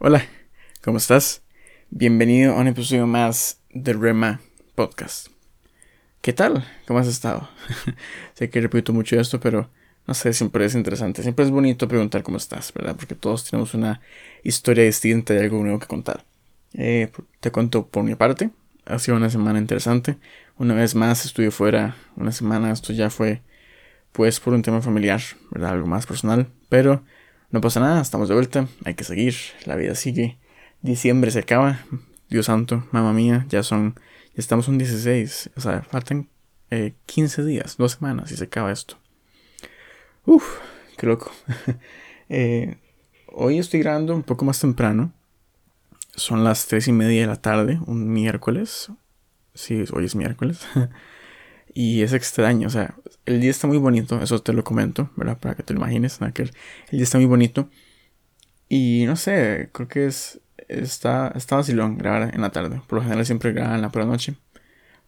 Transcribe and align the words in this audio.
Hola, 0.00 0.24
¿cómo 0.80 0.98
estás? 0.98 1.42
Bienvenido 1.90 2.54
a 2.54 2.60
un 2.60 2.68
episodio 2.68 3.08
más 3.08 3.58
de 3.70 3.94
Rema 3.94 4.40
Podcast. 4.76 5.26
¿Qué 6.20 6.32
tal? 6.32 6.64
¿Cómo 6.86 7.00
has 7.00 7.08
estado? 7.08 7.48
sé 8.34 8.48
que 8.48 8.60
repito 8.60 8.92
mucho 8.92 9.18
esto, 9.18 9.40
pero 9.40 9.68
no 10.06 10.14
sé, 10.14 10.32
siempre 10.34 10.64
es 10.64 10.76
interesante. 10.76 11.22
Siempre 11.22 11.44
es 11.44 11.50
bonito 11.50 11.88
preguntar 11.88 12.22
cómo 12.22 12.36
estás, 12.36 12.72
¿verdad? 12.72 12.94
Porque 12.94 13.16
todos 13.16 13.50
tenemos 13.50 13.74
una 13.74 14.00
historia 14.44 14.84
distinta 14.84 15.34
y 15.34 15.38
algo 15.38 15.60
nuevo 15.64 15.80
que 15.80 15.88
contar. 15.88 16.24
Eh, 16.74 17.10
te 17.40 17.50
cuento 17.50 17.88
por 17.88 18.04
mi 18.04 18.14
parte. 18.14 18.50
Ha 18.84 19.00
sido 19.00 19.16
una 19.16 19.30
semana 19.30 19.58
interesante. 19.58 20.16
Una 20.58 20.74
vez 20.74 20.94
más 20.94 21.24
estuve 21.24 21.50
fuera 21.50 21.96
una 22.14 22.30
semana. 22.30 22.70
Esto 22.70 22.92
ya 22.92 23.10
fue, 23.10 23.42
pues, 24.12 24.38
por 24.38 24.54
un 24.54 24.62
tema 24.62 24.80
familiar, 24.80 25.20
¿verdad? 25.50 25.72
Algo 25.72 25.88
más 25.88 26.06
personal. 26.06 26.46
Pero 26.68 27.02
no 27.50 27.60
pasa 27.60 27.80
nada, 27.80 28.00
estamos 28.00 28.28
de 28.28 28.34
vuelta, 28.34 28.68
hay 28.84 28.94
que 28.94 29.04
seguir, 29.04 29.34
la 29.64 29.76
vida 29.76 29.94
sigue. 29.94 30.38
Diciembre 30.82 31.30
se 31.30 31.40
acaba, 31.40 31.80
Dios 32.28 32.46
santo, 32.46 32.86
mamá 32.92 33.12
mía, 33.12 33.46
ya 33.48 33.62
son, 33.62 33.94
ya 34.34 34.40
estamos 34.40 34.68
un 34.68 34.78
16, 34.78 35.50
o 35.56 35.60
sea, 35.60 35.82
faltan 35.82 36.28
15 37.06 37.40
eh, 37.40 37.44
días, 37.44 37.76
dos 37.78 37.92
semanas 37.92 38.30
y 38.32 38.36
se 38.36 38.44
acaba 38.44 38.70
esto. 38.70 38.98
Uf, 40.24 40.58
qué 40.96 41.06
loco. 41.06 41.32
Eh, 42.30 42.76
hoy 43.28 43.58
estoy 43.58 43.80
grabando 43.80 44.14
un 44.14 44.22
poco 44.22 44.44
más 44.44 44.60
temprano, 44.60 45.14
son 46.14 46.44
las 46.44 46.66
3 46.66 46.88
y 46.88 46.92
media 46.92 47.22
de 47.22 47.26
la 47.26 47.36
tarde, 47.36 47.80
un 47.86 48.12
miércoles. 48.12 48.92
Sí, 49.54 49.82
hoy 49.94 50.04
es 50.04 50.14
miércoles. 50.14 50.60
Y 51.74 52.02
es 52.02 52.12
extraño, 52.12 52.66
o 52.66 52.70
sea, 52.70 52.94
el 53.26 53.40
día 53.40 53.50
está 53.50 53.66
muy 53.66 53.78
bonito, 53.78 54.20
eso 54.22 54.40
te 54.40 54.52
lo 54.52 54.64
comento, 54.64 55.10
¿verdad? 55.16 55.38
Para 55.38 55.54
que 55.54 55.62
te 55.62 55.74
lo 55.74 55.80
imagines, 55.80 56.18
que 56.34 56.42
el 56.42 56.50
día 56.90 57.02
está 57.02 57.18
muy 57.18 57.26
bonito. 57.26 57.68
Y 58.68 59.04
no 59.06 59.16
sé, 59.16 59.70
creo 59.72 59.88
que 59.88 60.06
es, 60.06 60.40
está, 60.68 61.32
está 61.34 61.56
vacilón 61.56 61.98
grabar 61.98 62.34
en 62.34 62.40
la 62.40 62.50
tarde. 62.50 62.82
Por 62.86 62.98
lo 62.98 63.02
general 63.02 63.24
siempre 63.26 63.52
graban 63.52 63.76
en 63.76 63.82
la 63.82 63.90
por 63.90 64.02
la 64.02 64.08
noche. 64.08 64.34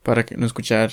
Para 0.02 0.24
que 0.24 0.36
no 0.36 0.46
escuchar 0.46 0.92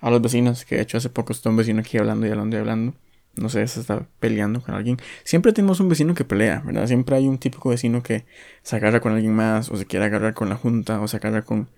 a 0.00 0.10
los 0.10 0.20
vecinos, 0.20 0.64
que 0.64 0.76
de 0.76 0.82
hecho 0.82 0.98
hace 0.98 1.08
poco 1.08 1.32
está 1.32 1.48
un 1.50 1.56
vecino 1.56 1.80
aquí 1.80 1.98
hablando 1.98 2.26
y 2.26 2.30
hablando 2.30 2.56
y 2.56 2.60
hablando. 2.60 2.94
No 3.34 3.48
sé, 3.48 3.66
se 3.66 3.80
está 3.80 4.06
peleando 4.20 4.60
con 4.60 4.74
alguien. 4.74 4.98
Siempre 5.24 5.52
tenemos 5.52 5.80
un 5.80 5.88
vecino 5.88 6.14
que 6.14 6.24
pelea, 6.24 6.62
¿verdad? 6.66 6.86
Siempre 6.86 7.16
hay 7.16 7.26
un 7.26 7.38
típico 7.38 7.70
vecino 7.70 8.02
que 8.02 8.26
se 8.62 8.76
agarra 8.76 9.00
con 9.00 9.12
alguien 9.12 9.34
más, 9.34 9.70
o 9.70 9.76
se 9.76 9.86
quiere 9.86 10.04
agarrar 10.04 10.34
con 10.34 10.50
la 10.50 10.56
junta, 10.56 11.00
o 11.00 11.08
se 11.08 11.16
agarra 11.16 11.42
con... 11.42 11.70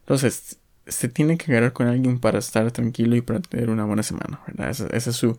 Entonces, 0.00 0.58
se 0.92 1.08
tiene 1.08 1.36
que 1.36 1.50
agarrar 1.50 1.72
con 1.72 1.88
alguien 1.88 2.18
para 2.18 2.38
estar 2.38 2.70
tranquilo 2.70 3.16
y 3.16 3.20
para 3.20 3.40
tener 3.40 3.70
una 3.70 3.84
buena 3.84 4.02
semana, 4.02 4.40
¿verdad? 4.46 4.70
Ese, 4.70 4.86
es 4.96 5.04
su, 5.16 5.38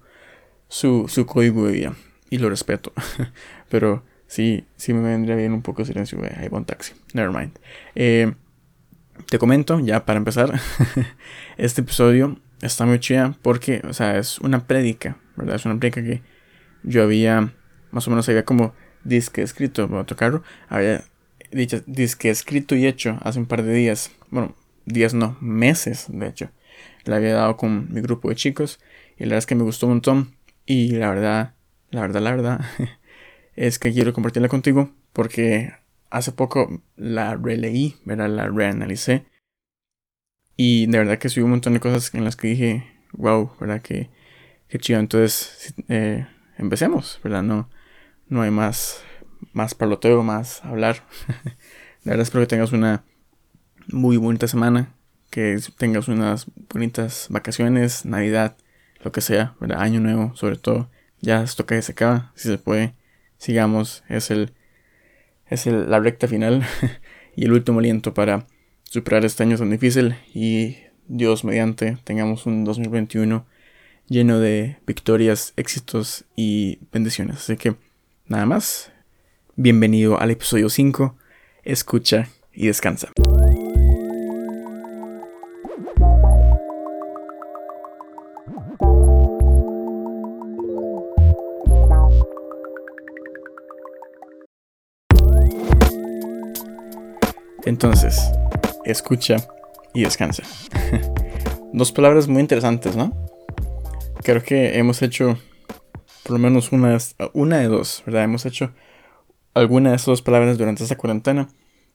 su, 0.68 1.06
su, 1.08 1.26
código 1.26 1.66
de 1.68 1.73
vida 1.73 1.95
y 2.30 2.38
lo 2.38 2.50
respeto. 2.50 2.92
Pero 3.70 4.04
sí, 4.28 4.66
sí 4.76 4.94
me 4.94 5.02
vendría 5.02 5.36
bien 5.36 5.54
un 5.54 5.62
poco 5.62 5.82
de 5.82 5.88
silencio, 5.88 6.20
hay 6.38 6.50
buen 6.50 6.66
taxi, 6.66 6.94
never 7.14 7.32
mind. 7.32 7.58
Eh, 7.95 8.34
te 9.30 9.38
comento, 9.38 9.80
ya 9.80 10.06
para 10.06 10.18
empezar, 10.18 10.60
este 11.58 11.82
episodio 11.82 12.40
está 12.62 12.86
muy 12.86 13.00
chida 13.00 13.38
porque, 13.42 13.82
o 13.88 13.94
sea, 13.94 14.17
es 14.17 14.40
una 14.40 14.66
prédica, 14.67 15.17
¿verdad? 15.36 15.56
Es 15.56 15.66
una 15.66 15.80
prédica 15.80 16.04
que 16.04 16.22
yo 16.84 17.04
había, 17.04 17.54
más 17.92 18.08
o 18.08 18.12
menos 18.12 18.28
había 18.30 18.45
como 18.45 18.73
disque 19.04 19.42
escrito, 19.42 19.88
para 19.90 20.06
tocarlo, 20.06 20.44
había 20.70 21.04
dicho 21.52 21.82
disque 21.86 22.30
escrito 22.30 22.76
y 22.76 22.88
hecho 22.88 23.20
hace 23.22 23.40
un 23.40 23.45
par 23.45 23.64
de 23.64 23.73
días, 23.73 24.12
bueno, 24.30 24.56
días 24.86 25.14
no, 25.14 25.38
meses 25.42 26.06
de 26.09 26.28
hecho. 26.28 26.50
La 27.06 27.17
había 27.17 27.34
dado 27.34 27.58
con 27.58 27.94
mi 27.94 28.02
grupo 28.02 28.30
de 28.30 28.36
chicos 28.36 28.80
y 29.17 29.23
la 29.23 29.30
verdad 29.30 29.39
es 29.39 29.45
que 29.45 29.56
me 29.56 29.64
gustó 29.64 29.88
un 29.88 29.94
montón 29.94 30.36
y 30.66 30.92
la 30.92 31.09
verdad, 31.09 31.53
la 31.92 32.02
verdad, 32.02 32.22
la 32.22 32.31
verdad 32.31 32.62
es 33.56 33.80
que 33.80 33.92
quiero 33.92 34.14
compartirla 34.14 34.48
contigo 34.48 34.92
porque 35.11 35.73
hace 36.09 36.31
poco 36.31 36.81
la 36.95 37.36
releí, 37.36 37.98
¿verdad? 38.06 38.30
la 38.30 38.48
reanalicé 38.48 39.26
y 40.56 40.86
de 40.88 40.98
verdad 40.98 41.17
que 41.17 41.30
subí 41.30 41.44
un 41.44 41.52
montón 41.52 41.73
de 41.73 41.80
cosas 41.80 42.14
en 42.14 42.23
las 42.23 42.36
que 42.36 42.50
dije, 42.50 42.88
wow, 43.14 43.52
¿verdad? 43.59 43.81
Que, 43.81 44.10
que 44.67 44.80
chido. 44.80 45.00
Entonces, 45.00 45.73
eh, 45.89 46.27
empecemos, 46.58 47.20
¿verdad? 47.23 47.44
No, 47.44 47.70
no 48.27 48.42
hay 48.42 48.52
más, 48.52 49.04
más 49.52 49.73
parloteo, 49.73 50.23
más 50.23 50.64
hablar. 50.64 51.04
la 52.04 52.11
verdad 52.11 52.21
espero 52.21 52.44
que 52.44 52.50
tengas 52.50 52.71
una 52.71 53.04
muy 53.88 54.17
bonita 54.17 54.48
semana, 54.48 54.94
que 55.30 55.60
tengas 55.77 56.08
unas 56.08 56.45
bonitas 56.71 57.27
vacaciones, 57.30 58.05
Navidad, 58.05 58.55
lo 59.04 59.11
que 59.11 59.21
sea, 59.21 59.55
¿verdad? 59.60 59.82
Año 59.82 59.99
nuevo, 59.99 60.36
sobre 60.36 60.58
todo. 60.58 60.89
Ya 61.21 61.42
esto 61.44 61.66
que 61.66 61.82
se 61.82 61.94
acaba, 61.94 62.32
si 62.36 62.49
se 62.49 62.58
puede, 62.58 62.94
sigamos, 63.38 64.04
es 64.10 64.30
el 64.32 64.54
es 65.49 65.67
el, 65.67 65.89
la 65.89 65.99
recta 65.99 66.27
final 66.27 66.66
y 67.36 67.45
el 67.45 67.54
último 67.54 67.80
aliento 67.80 68.14
para 68.14 68.48
superar 68.83 69.26
este 69.26 69.44
año 69.44 69.58
tan 69.58 69.70
difícil 69.70 70.15
y 70.33 70.77
Dios 71.08 71.44
mediante 71.44 71.98
tengamos 72.04 72.45
un 72.45 72.64
2021 72.64 73.45
lleno 74.08 74.39
de 74.39 74.77
victorias, 74.86 75.54
éxitos 75.55 76.26
y 76.36 76.80
bendiciones. 76.92 77.38
Así 77.38 77.58
que 77.58 77.76
nada 78.27 78.45
más, 78.45 78.92
bienvenido 79.55 80.20
al 80.20 80.32
episodio 80.32 80.70
5, 80.70 81.15
escucha 81.64 82.30
y 82.54 82.67
descansa. 82.67 83.11
Entonces, 97.66 98.22
escucha 98.86 99.38
y 99.94 100.04
descansa. 100.04 100.44
Dos 101.74 101.92
palabras 101.92 102.28
muy 102.28 102.42
interesantes, 102.42 102.96
¿no? 102.96 103.14
Creo 104.24 104.44
que 104.44 104.78
hemos 104.78 105.02
hecho 105.02 105.38
por 106.24 106.34
lo 106.34 106.40
menos 106.40 106.72
una, 106.72 106.98
una 107.34 107.58
de 107.58 107.68
dos, 107.68 108.02
¿verdad? 108.06 108.24
Hemos 108.24 108.46
hecho 108.46 108.74
alguna 109.54 109.90
de 109.90 109.98
esas 109.98 110.08
dos 110.08 110.22
palabras 110.22 110.58
durante 110.58 110.84
esta 110.84 110.96
cuarentena. 110.96 111.50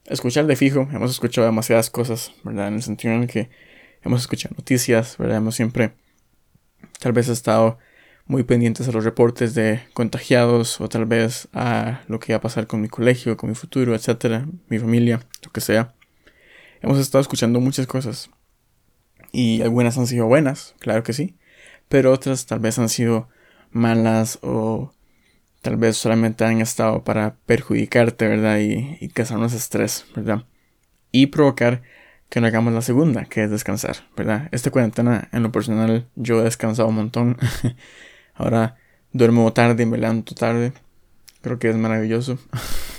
Escuchar 0.05 0.47
de 0.47 0.57
fijo, 0.57 0.89
hemos 0.93 1.11
escuchado 1.11 1.47
demasiadas 1.47 1.91
cosas, 1.91 2.33
¿verdad? 2.45 2.69
En 2.69 2.75
el 2.75 2.83
sentido 2.83 3.15
en 3.15 3.23
el 3.23 3.29
que 3.29 3.51
hemos 4.03 4.21
escuchado 4.21 4.55
noticias, 4.57 5.17
¿verdad? 5.19 5.39
Hemos 5.39 5.55
siempre 5.55 5.93
tal 6.99 7.13
vez 7.13 7.29
estado 7.29 7.79
muy 8.29 8.43
pendientes 8.43 8.87
a 8.87 8.93
los 8.93 9.05
reportes 9.05 9.55
de 9.55 9.81
contagiados 9.95 10.81
o 10.81 10.89
tal 10.89 11.07
vez 11.07 11.49
a 11.55 12.03
lo 12.09 12.21
que 12.21 12.35
va 12.35 12.37
a 12.37 12.43
pasar 12.43 12.67
con 12.67 12.81
mi 12.81 12.89
colegio, 12.89 13.37
con 13.39 13.49
mi 13.49 13.57
futuro, 13.57 13.95
etcétera, 13.95 14.47
mi 14.69 14.79
familia, 14.79 15.21
lo 15.43 15.51
que 15.51 15.63
sea. 15.63 15.95
Hemos 16.83 16.99
estado 16.99 17.23
escuchando 17.23 17.59
muchas 17.59 17.87
cosas 17.87 18.31
y 19.33 19.63
algunas 19.63 19.97
han 19.97 20.07
sido 20.07 20.27
buenas, 20.27 20.75
claro 20.79 21.03
que 21.03 21.15
sí, 21.15 21.37
pero 21.89 22.13
otras 22.13 22.47
tal 22.47 22.61
vez 22.61 22.79
han 22.79 22.91
sido 22.91 23.29
malas 23.71 24.39
o 24.43 24.93
tal 25.63 25.77
vez 25.77 25.97
solamente 25.97 26.45
han 26.45 26.61
estado 26.61 27.03
para 27.05 27.37
perjudicarte, 27.47 28.29
¿verdad? 28.29 28.59
Y, 28.59 28.99
y 29.01 29.09
causarnos 29.09 29.55
estrés, 29.55 30.05
¿verdad? 30.15 30.45
Y 31.13 31.29
provocar 31.29 31.83
que 32.29 32.43
no 32.43 32.47
hagamos 32.47 32.75
la 32.75 32.83
segunda, 32.83 33.25
que 33.25 33.45
es 33.45 33.51
descansar, 33.51 33.97
¿verdad? 34.17 34.49
Esta 34.53 34.71
cuarentena, 34.71 35.29
en 35.33 35.43
lo 35.43 35.51
personal, 35.51 36.07
yo 36.15 36.41
he 36.41 36.45
descansado 36.45 36.89
un 36.89 36.97
montón. 36.97 37.39
Ahora 38.39 38.77
duermo 39.13 39.53
tarde 39.53 39.85
me 39.85 39.99
levanto 39.99 40.35
tarde. 40.35 40.73
Creo 41.43 41.59
que 41.59 41.69
es 41.69 41.77
maravilloso. 41.77 42.39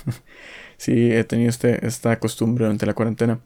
sí, 0.76 1.12
he 1.12 1.24
tenido 1.24 1.48
este, 1.48 1.84
esta 1.86 2.18
costumbre 2.20 2.66
durante 2.66 2.86
la 2.86 2.94
cuarentena. 2.94 3.40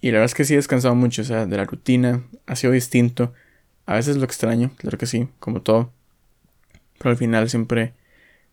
Y 0.00 0.08
la 0.08 0.14
verdad 0.14 0.26
es 0.26 0.34
que 0.34 0.44
sí 0.44 0.54
he 0.54 0.56
descansado 0.56 0.94
mucho, 0.94 1.22
o 1.22 1.24
sea, 1.24 1.46
de 1.46 1.56
la 1.56 1.64
rutina. 1.64 2.24
Ha 2.46 2.56
sido 2.56 2.72
distinto. 2.72 3.32
A 3.86 3.94
veces 3.94 4.16
lo 4.16 4.24
extraño, 4.24 4.70
claro 4.76 4.96
que 4.98 5.06
sí, 5.06 5.28
como 5.38 5.60
todo. 5.60 5.92
Pero 6.98 7.10
al 7.10 7.16
final 7.16 7.48
siempre, 7.50 7.92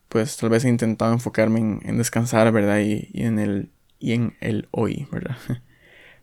pues 0.09 0.35
tal 0.35 0.50
vez 0.50 0.66
he 0.66 0.69
intentado 0.69 1.13
enfocarme 1.13 1.59
en, 1.59 1.97
descansar, 1.97 2.52
¿verdad? 2.52 2.79
Y, 2.79 3.09
en 3.13 3.40
el, 3.40 3.69
y 4.00 4.13
en 4.13 4.35
el 4.41 4.67
hoy, 4.72 5.08
¿verdad? 5.11 5.38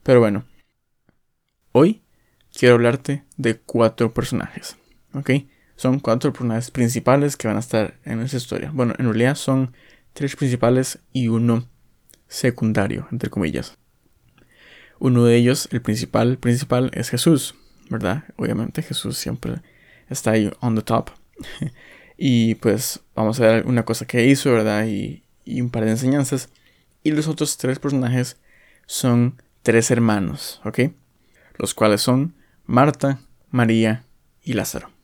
Pero 0.02 0.20
bueno, 0.20 0.44
hoy 1.72 2.02
quiero 2.52 2.74
hablarte 2.74 3.24
de 3.36 3.58
cuatro 3.58 4.12
personajes, 4.12 4.76
¿ok? 5.14 5.30
Son 5.78 6.00
cuatro 6.00 6.32
personajes 6.32 6.72
principales 6.72 7.36
que 7.36 7.46
van 7.46 7.56
a 7.56 7.60
estar 7.60 7.94
en 8.04 8.20
esa 8.20 8.36
historia. 8.36 8.72
Bueno, 8.74 8.94
en 8.98 9.04
realidad 9.04 9.36
son 9.36 9.72
tres 10.12 10.34
principales 10.34 10.98
y 11.12 11.28
uno 11.28 11.68
secundario, 12.26 13.06
entre 13.12 13.30
comillas. 13.30 13.78
Uno 14.98 15.24
de 15.24 15.36
ellos, 15.36 15.68
el 15.70 15.80
principal, 15.80 16.36
principal, 16.38 16.90
es 16.94 17.10
Jesús, 17.10 17.54
¿verdad? 17.90 18.24
Obviamente 18.36 18.82
Jesús 18.82 19.18
siempre 19.18 19.62
está 20.08 20.32
ahí 20.32 20.50
on 20.58 20.74
the 20.74 20.82
top. 20.82 21.10
y 22.16 22.56
pues 22.56 22.98
vamos 23.14 23.38
a 23.38 23.46
ver 23.46 23.66
una 23.66 23.84
cosa 23.84 24.04
que 24.04 24.26
hizo, 24.26 24.50
¿verdad? 24.50 24.84
Y, 24.84 25.22
y 25.44 25.60
un 25.60 25.70
par 25.70 25.84
de 25.84 25.92
enseñanzas. 25.92 26.48
Y 27.04 27.12
los 27.12 27.28
otros 27.28 27.56
tres 27.56 27.78
personajes 27.78 28.36
son 28.86 29.40
tres 29.62 29.92
hermanos, 29.92 30.60
¿ok? 30.64 30.90
Los 31.56 31.72
cuales 31.72 32.00
son 32.00 32.34
Marta, 32.66 33.20
María 33.52 34.02
y 34.42 34.54
Lázaro. 34.54 34.97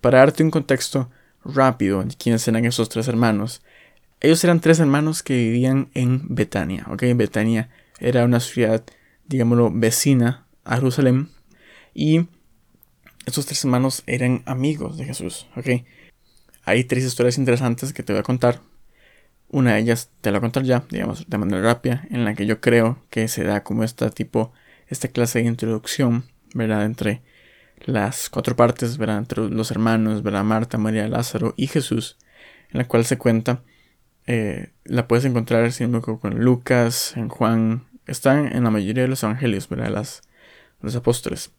Para 0.00 0.18
darte 0.18 0.42
un 0.42 0.50
contexto 0.50 1.10
rápido 1.44 2.02
de 2.02 2.14
quiénes 2.16 2.46
eran 2.48 2.64
esos 2.64 2.88
tres 2.88 3.08
hermanos, 3.08 3.62
ellos 4.20 4.42
eran 4.44 4.60
tres 4.60 4.78
hermanos 4.78 5.22
que 5.22 5.34
vivían 5.34 5.90
en 5.94 6.34
Betania. 6.34 6.86
Betania 7.16 7.70
era 7.98 8.24
una 8.24 8.38
ciudad, 8.40 8.84
digámoslo, 9.26 9.70
vecina 9.72 10.46
a 10.64 10.76
Jerusalén. 10.76 11.30
Y 11.92 12.28
estos 13.26 13.46
tres 13.46 13.64
hermanos 13.64 14.02
eran 14.06 14.42
amigos 14.46 14.96
de 14.96 15.06
Jesús. 15.06 15.48
Hay 16.64 16.84
tres 16.84 17.04
historias 17.04 17.38
interesantes 17.38 17.92
que 17.92 18.04
te 18.04 18.12
voy 18.12 18.20
a 18.20 18.24
contar. 18.24 18.60
Una 19.48 19.74
de 19.74 19.80
ellas 19.80 20.10
te 20.20 20.30
la 20.30 20.38
voy 20.38 20.46
a 20.46 20.48
contar 20.48 20.62
ya, 20.62 20.84
digamos, 20.88 21.28
de 21.28 21.38
manera 21.38 21.60
rápida, 21.60 22.06
en 22.10 22.24
la 22.24 22.34
que 22.34 22.46
yo 22.46 22.60
creo 22.60 22.98
que 23.10 23.26
se 23.28 23.42
da 23.42 23.64
como 23.64 23.82
esta 23.82 24.08
tipo, 24.10 24.52
esta 24.86 25.08
clase 25.08 25.40
de 25.40 25.46
introducción, 25.46 26.24
¿verdad? 26.54 26.84
Entre 26.84 27.22
las 27.84 28.30
cuatro 28.30 28.56
partes, 28.56 28.98
¿verdad? 28.98 29.18
Entre 29.18 29.48
los 29.48 29.70
hermanos, 29.70 30.22
¿verdad? 30.22 30.44
Marta, 30.44 30.78
María, 30.78 31.08
Lázaro 31.08 31.54
y 31.56 31.66
Jesús, 31.66 32.16
en 32.70 32.78
la 32.78 32.86
cual 32.86 33.04
se 33.04 33.18
cuenta, 33.18 33.62
eh, 34.26 34.70
la 34.84 35.08
puedes 35.08 35.24
encontrar, 35.24 35.70
si 35.72 35.86
no 35.86 36.00
con 36.02 36.40
Lucas, 36.40 37.16
en 37.16 37.28
Juan, 37.28 37.84
están 38.06 38.54
en 38.54 38.64
la 38.64 38.70
mayoría 38.70 39.02
de 39.02 39.08
los 39.08 39.22
evangelios, 39.22 39.68
¿verdad? 39.68 39.90
Las, 39.90 40.22
los 40.80 40.94
apóstoles. 40.96 41.50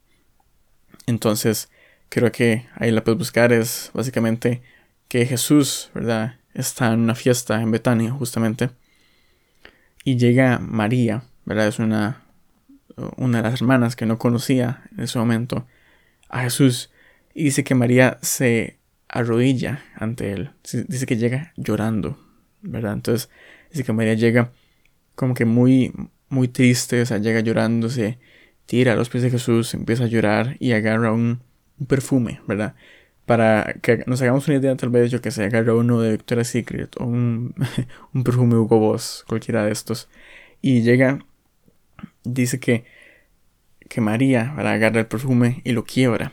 Entonces, 1.06 1.70
creo 2.10 2.32
que 2.32 2.68
ahí 2.76 2.92
la 2.92 3.04
puedes 3.04 3.18
buscar, 3.18 3.52
es 3.52 3.92
básicamente 3.94 4.62
que 5.08 5.26
Jesús, 5.26 5.92
¿verdad? 5.94 6.36
Está 6.54 6.94
en 6.94 7.02
una 7.02 7.16
fiesta 7.16 7.62
en 7.62 7.72
Betania, 7.72 8.12
justamente, 8.12 8.70
y 10.04 10.18
llega 10.18 10.60
María, 10.60 11.24
¿verdad? 11.46 11.68
Es 11.68 11.80
una, 11.80 12.22
una 13.18 13.42
de 13.42 13.50
las 13.50 13.62
hermanas 13.62 13.96
que 13.96 14.06
no 14.06 14.18
conocía 14.18 14.84
en 14.96 15.04
ese 15.04 15.20
momento, 15.20 15.68
a 16.34 16.42
Jesús 16.42 16.92
y 17.34 17.46
dice 17.46 17.64
que 17.64 17.76
María 17.76 18.18
se 18.22 18.80
arrodilla 19.08 19.84
ante 19.96 20.34
él. 20.34 20.50
Dice 20.88 21.06
que 21.06 21.16
llega 21.16 21.54
llorando, 21.56 22.18
¿verdad? 22.62 22.94
Entonces 22.94 23.30
dice 23.72 23.84
que 23.84 23.94
María 23.94 24.16
llega 24.16 24.52
como 25.16 25.36
que 25.36 25.46
muy, 25.46 25.94
muy 26.30 26.48
triste, 26.48 27.02
o 27.02 27.06
sea, 27.06 27.20
llega 27.20 27.40
llorando, 27.42 27.88
se 27.88 28.18
tira 28.66 28.94
a 28.94 28.96
los 28.96 29.10
pies 29.10 29.24
de 29.24 29.30
Jesús, 29.30 29.76
empieza 29.76 30.06
a 30.06 30.08
llorar 30.08 30.58
y 30.60 30.72
agarra 30.72 31.14
un, 31.14 31.42
perfume, 31.88 32.42
¿verdad? 32.48 32.76
Para 33.26 33.76
que 33.82 34.04
nos 34.08 34.22
hagamos 34.22 34.48
una 34.48 34.58
idea, 34.58 34.76
tal 34.76 34.90
vez 34.90 35.12
yo 35.12 35.22
que 35.22 35.32
sé, 35.32 35.44
agarra 35.44 35.76
uno 35.76 36.02
de 36.02 36.12
Victoria's 36.12 36.48
Secret 36.48 36.96
o 37.00 37.06
un, 37.06 37.54
un 38.14 38.24
perfume 38.24 38.56
Hugo 38.56 38.80
Boss, 38.80 39.24
cualquiera 39.28 39.66
de 39.66 39.72
estos. 39.72 40.10
Y 40.62 40.82
llega, 40.82 41.20
dice 42.24 42.60
que 42.60 42.86
que 43.94 44.02
María 44.02 44.56
agarra 44.58 45.02
el 45.02 45.06
perfume 45.06 45.62
y 45.64 45.72
lo 45.72 45.84
quiebra. 45.84 46.32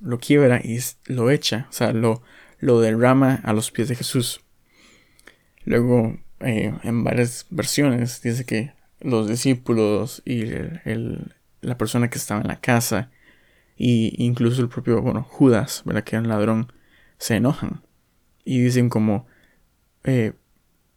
Lo 0.00 0.20
quiebra 0.20 0.60
y 0.62 0.78
lo 1.06 1.32
echa, 1.32 1.66
o 1.68 1.72
sea, 1.72 1.92
lo, 1.92 2.22
lo 2.60 2.80
derrama 2.80 3.40
a 3.42 3.52
los 3.52 3.72
pies 3.72 3.88
de 3.88 3.96
Jesús. 3.96 4.40
Luego, 5.64 6.16
eh, 6.38 6.72
en 6.84 7.02
varias 7.02 7.46
versiones, 7.50 8.22
dice 8.22 8.44
que 8.44 8.72
los 9.00 9.26
discípulos 9.26 10.22
y 10.24 10.44
la 11.60 11.76
persona 11.76 12.08
que 12.08 12.18
estaba 12.18 12.40
en 12.40 12.46
la 12.46 12.60
casa, 12.60 13.10
e 13.76 14.12
incluso 14.18 14.62
el 14.62 14.68
propio, 14.68 15.02
bueno, 15.02 15.24
Judas, 15.24 15.82
¿verdad? 15.84 16.04
que 16.04 16.14
era 16.14 16.22
un 16.22 16.28
ladrón, 16.28 16.72
se 17.18 17.34
enojan 17.34 17.82
y 18.44 18.60
dicen 18.60 18.88
como, 18.88 19.26
eh, 20.04 20.34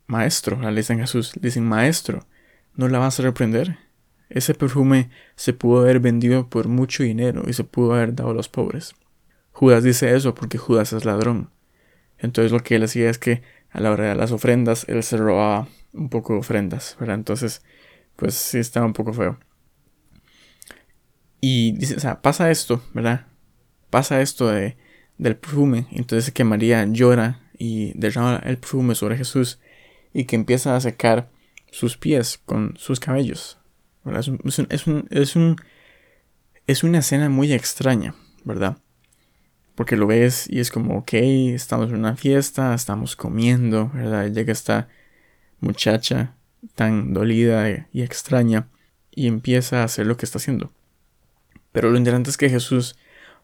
maestro, 0.05 0.61
le 0.61 0.75
dicen 0.75 0.99
Jesús, 0.99 1.31
dicen, 1.41 1.65
maestro, 1.65 2.27
¿no 2.75 2.89
la 2.89 2.99
vas 2.99 3.19
a 3.19 3.23
reprender? 3.23 3.84
Ese 4.29 4.53
perfume 4.53 5.09
se 5.35 5.53
pudo 5.53 5.81
haber 5.81 5.99
vendido 5.99 6.49
por 6.49 6.67
mucho 6.67 7.03
dinero 7.03 7.43
y 7.47 7.53
se 7.53 7.63
pudo 7.63 7.93
haber 7.93 8.15
dado 8.15 8.31
a 8.31 8.33
los 8.33 8.49
pobres. 8.49 8.95
Judas 9.51 9.83
dice 9.83 10.15
eso 10.15 10.35
porque 10.35 10.57
Judas 10.57 10.93
es 10.93 11.05
ladrón. 11.05 11.49
Entonces 12.17 12.51
lo 12.51 12.59
que 12.61 12.75
él 12.75 12.83
hacía 12.83 13.09
es 13.09 13.17
que 13.17 13.41
a 13.69 13.79
la 13.79 13.91
hora 13.91 14.09
de 14.09 14.15
las 14.15 14.31
ofrendas 14.31 14.85
él 14.87 15.03
se 15.03 15.17
robaba 15.17 15.67
un 15.93 16.09
poco 16.09 16.33
de 16.33 16.39
ofrendas, 16.39 16.97
¿verdad? 16.99 17.15
Entonces, 17.15 17.61
pues 18.15 18.33
sí 18.35 18.57
estaba 18.57 18.85
un 18.85 18.93
poco 18.93 19.13
feo. 19.13 19.39
Y 21.41 21.73
dice, 21.73 21.95
pasa 22.21 22.49
esto, 22.51 22.81
¿verdad? 22.93 23.27
Pasa 23.89 24.21
esto 24.21 24.47
de, 24.47 24.77
del 25.17 25.37
perfume. 25.37 25.87
Entonces 25.91 26.31
que 26.31 26.43
María 26.43 26.85
llora 26.85 27.41
y 27.57 27.97
derrama 27.97 28.41
el 28.45 28.57
perfume 28.57 28.95
sobre 28.95 29.17
Jesús 29.17 29.59
y 30.13 30.25
que 30.25 30.35
empieza 30.35 30.75
a 30.75 30.81
secar 30.81 31.29
sus 31.71 31.97
pies 31.97 32.39
con 32.45 32.73
sus 32.77 32.99
cabellos. 32.99 33.57
Es, 34.05 34.27
un, 34.27 34.39
es, 34.69 34.85
un, 35.35 35.57
es, 36.67 36.83
una 36.83 36.99
escena 36.99 37.29
muy 37.29 37.53
extraña, 37.53 38.13
¿verdad? 38.43 38.77
Porque 39.73 39.97
lo 39.97 40.05
ves 40.05 40.47
y 40.49 40.59
es 40.59 40.69
como, 40.69 40.99
ok, 40.99 41.13
estamos 41.13 41.89
en 41.89 41.95
una 41.95 42.15
fiesta, 42.15 42.73
estamos 42.75 43.15
comiendo, 43.15 43.89
¿verdad? 43.93 44.31
Llega 44.31 44.53
esta 44.53 44.87
muchacha 45.59 46.35
tan 46.75 47.13
dolida 47.13 47.87
y 47.91 48.01
extraña 48.03 48.67
y 49.11 49.27
empieza 49.27 49.81
a 49.81 49.85
hacer 49.85 50.05
lo 50.05 50.17
que 50.17 50.25
está 50.25 50.37
haciendo. 50.37 50.71
Pero 51.71 51.89
lo 51.89 51.97
interesante 51.97 52.29
es 52.29 52.37
que 52.37 52.49
Jesús, 52.49 52.95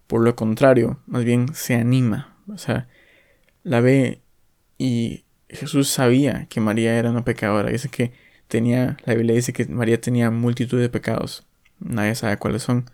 por 0.05 0.21
lo 0.21 0.35
contrario, 0.35 0.99
más 1.07 1.25
bien 1.25 1.53
se 1.55 1.75
anima. 1.75 2.37
O 2.47 2.57
sea, 2.57 2.87
la 3.63 3.81
ve 3.81 4.21
y 4.77 5.25
Jesús 5.49 5.89
sabía 5.89 6.45
que 6.49 6.61
María 6.61 6.97
era 6.97 7.09
una 7.09 7.25
pecadora. 7.25 7.71
Dice 7.71 7.89
que 7.89 8.13
tenía, 8.51 8.97
la 9.05 9.15
Biblia 9.15 9.33
dice 9.33 9.53
que 9.53 9.65
María 9.65 10.01
tenía 10.01 10.29
multitud 10.29 10.77
de 10.77 10.89
pecados, 10.89 11.47
nadie 11.79 12.15
sabe 12.15 12.35
cuáles 12.35 12.63
son, 12.63 12.91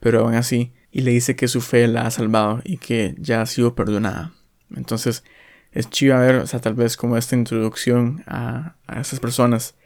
pero 0.00 0.20
aún 0.20 0.34
así, 0.34 0.74
y 0.92 1.00
le 1.00 1.12
dice 1.12 1.34
que 1.34 1.48
su 1.48 1.62
fe 1.62 1.88
la 1.88 2.02
ha 2.02 2.10
salvado 2.10 2.60
y 2.62 2.76
que 2.76 3.14
ya 3.18 3.40
ha 3.40 3.46
sido 3.46 3.74
perdonada. 3.74 4.34
Entonces, 4.76 5.24
es 5.72 5.88
chido 5.88 6.18
ver, 6.18 6.36
o 6.36 6.46
sea, 6.46 6.60
tal 6.60 6.74
vez 6.74 6.98
como 6.98 7.16
esta 7.16 7.36
introducción 7.36 8.22
a, 8.26 8.76
a 8.86 9.00
esas 9.00 9.18
personas 9.18 9.76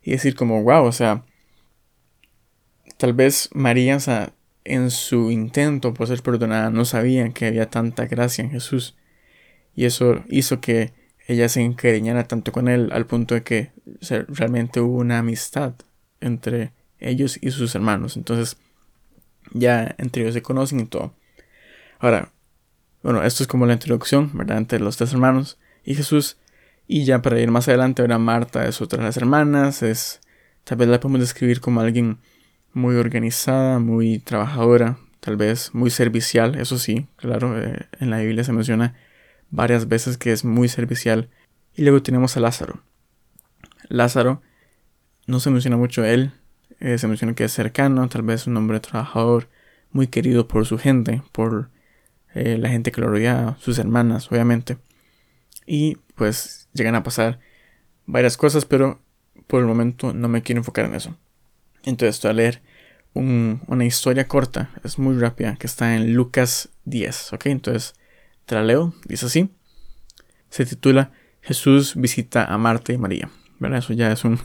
y 0.00 0.12
decir 0.12 0.36
como, 0.36 0.62
wow, 0.62 0.84
o 0.84 0.92
sea, 0.92 1.24
tal 2.98 3.14
vez 3.14 3.50
María, 3.52 3.96
o 3.96 4.00
sea, 4.00 4.32
en 4.64 4.92
su 4.92 5.32
intento 5.32 5.92
por 5.92 6.06
ser 6.06 6.22
perdonada, 6.22 6.70
no 6.70 6.84
sabía 6.84 7.28
que 7.30 7.46
había 7.46 7.68
tanta 7.68 8.06
gracia 8.06 8.44
en 8.44 8.50
Jesús. 8.52 8.96
Y 9.74 9.86
eso 9.86 10.22
hizo 10.28 10.60
que 10.60 10.92
ella 11.28 11.48
se 11.50 11.60
encariñara 11.60 12.26
tanto 12.26 12.52
con 12.52 12.68
él 12.68 12.88
al 12.90 13.06
punto 13.06 13.34
de 13.34 13.42
que 13.42 13.70
realmente 14.28 14.80
hubo 14.80 14.96
una 14.96 15.18
amistad 15.18 15.74
entre 16.20 16.72
ellos 16.98 17.38
y 17.40 17.50
sus 17.50 17.74
hermanos. 17.74 18.16
Entonces, 18.16 18.56
ya 19.52 19.94
entre 19.98 20.22
ellos 20.22 20.34
se 20.34 20.42
conocen 20.42 20.80
y 20.80 20.86
todo. 20.86 21.14
Ahora, 21.98 22.32
bueno, 23.02 23.22
esto 23.22 23.42
es 23.42 23.46
como 23.46 23.66
la 23.66 23.74
introducción, 23.74 24.30
¿verdad? 24.32 24.56
Entre 24.56 24.80
los 24.80 24.96
tres 24.96 25.12
hermanos 25.12 25.58
y 25.84 25.94
Jesús. 25.94 26.38
Y 26.86 27.04
ya 27.04 27.20
para 27.20 27.38
ir 27.38 27.50
más 27.50 27.68
adelante, 27.68 28.00
ahora 28.00 28.18
Marta 28.18 28.66
es 28.66 28.80
otra 28.80 29.00
de 29.00 29.04
las 29.04 29.18
hermanas. 29.18 29.82
Es, 29.82 30.20
tal 30.64 30.78
vez 30.78 30.88
la 30.88 30.98
podemos 30.98 31.20
describir 31.20 31.60
como 31.60 31.82
alguien 31.82 32.16
muy 32.72 32.96
organizada, 32.96 33.78
muy 33.80 34.18
trabajadora, 34.18 34.96
tal 35.20 35.36
vez 35.36 35.74
muy 35.74 35.90
servicial. 35.90 36.54
Eso 36.54 36.78
sí, 36.78 37.06
claro, 37.16 37.60
eh, 37.60 37.86
en 38.00 38.08
la 38.08 38.20
Biblia 38.20 38.44
se 38.44 38.52
menciona 38.52 38.94
varias 39.50 39.88
veces 39.88 40.18
que 40.18 40.32
es 40.32 40.44
muy 40.44 40.68
servicial. 40.68 41.28
Y 41.74 41.82
luego 41.82 42.02
tenemos 42.02 42.36
a 42.36 42.40
Lázaro. 42.40 42.82
Lázaro 43.88 44.42
no 45.26 45.40
se 45.40 45.50
menciona 45.50 45.76
mucho 45.76 46.04
él, 46.04 46.32
eh, 46.80 46.98
se 46.98 47.06
menciona 47.08 47.34
que 47.34 47.44
es 47.44 47.52
cercano, 47.52 48.08
tal 48.08 48.22
vez 48.22 48.46
un 48.46 48.56
hombre 48.56 48.80
trabajador, 48.80 49.48
muy 49.90 50.06
querido 50.06 50.48
por 50.48 50.66
su 50.66 50.78
gente, 50.78 51.22
por 51.32 51.70
eh, 52.34 52.58
la 52.58 52.68
gente 52.68 52.92
que 52.92 53.00
lo 53.00 53.08
rodeaba, 53.08 53.56
sus 53.60 53.78
hermanas, 53.78 54.30
obviamente. 54.30 54.78
Y 55.66 55.96
pues 56.14 56.68
llegan 56.72 56.94
a 56.94 57.02
pasar 57.02 57.40
varias 58.06 58.36
cosas, 58.36 58.64
pero 58.64 59.00
por 59.46 59.60
el 59.60 59.66
momento 59.66 60.12
no 60.12 60.28
me 60.28 60.42
quiero 60.42 60.60
enfocar 60.60 60.84
en 60.84 60.94
eso. 60.94 61.16
Entonces 61.84 62.16
estoy 62.16 62.30
a 62.30 62.34
leer 62.34 62.62
una 63.14 63.84
historia 63.84 64.28
corta, 64.28 64.70
es 64.84 64.98
muy 64.98 65.18
rápida, 65.18 65.56
que 65.56 65.66
está 65.66 65.96
en 65.96 66.14
Lucas 66.14 66.68
10, 66.84 67.32
¿ok? 67.32 67.46
Entonces 67.46 67.94
leo, 68.50 68.94
dice 69.06 69.26
así. 69.26 69.50
Se 70.50 70.64
titula 70.64 71.12
Jesús 71.42 71.94
visita 71.96 72.44
a 72.44 72.58
Marta 72.58 72.92
y 72.92 72.98
María. 72.98 73.30
¿Verdad? 73.58 73.78
Eso 73.78 73.92
ya 73.92 74.12
es 74.12 74.24
un, 74.24 74.38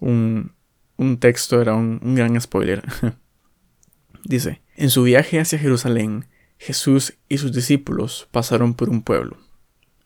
un, 0.00 1.18
texto, 1.18 1.60
era 1.60 1.74
un, 1.74 2.00
un 2.02 2.14
gran 2.14 2.40
spoiler. 2.40 2.82
dice, 4.24 4.62
en 4.76 4.90
su 4.90 5.02
viaje 5.02 5.40
hacia 5.40 5.58
Jerusalén, 5.58 6.26
Jesús 6.58 7.14
y 7.28 7.38
sus 7.38 7.52
discípulos 7.52 8.28
pasaron 8.30 8.74
por 8.74 8.90
un 8.90 9.02
pueblo. 9.02 9.38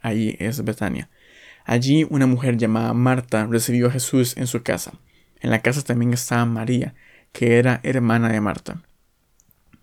Allí 0.00 0.37
es 0.38 0.62
Betania. 0.64 1.11
Allí 1.64 2.06
una 2.09 2.26
mujer 2.26 2.56
llamada 2.56 2.92
Marta 2.92 3.47
recibió 3.47 3.88
a 3.88 3.90
Jesús 3.90 4.37
en 4.37 4.47
su 4.47 4.62
casa. 4.62 4.92
En 5.40 5.50
la 5.50 5.61
casa 5.61 5.83
también 5.83 6.12
estaba 6.12 6.44
María, 6.44 6.94
que 7.33 7.59
era 7.59 7.80
hermana 7.83 8.28
de 8.28 8.40
Marta. 8.40 8.83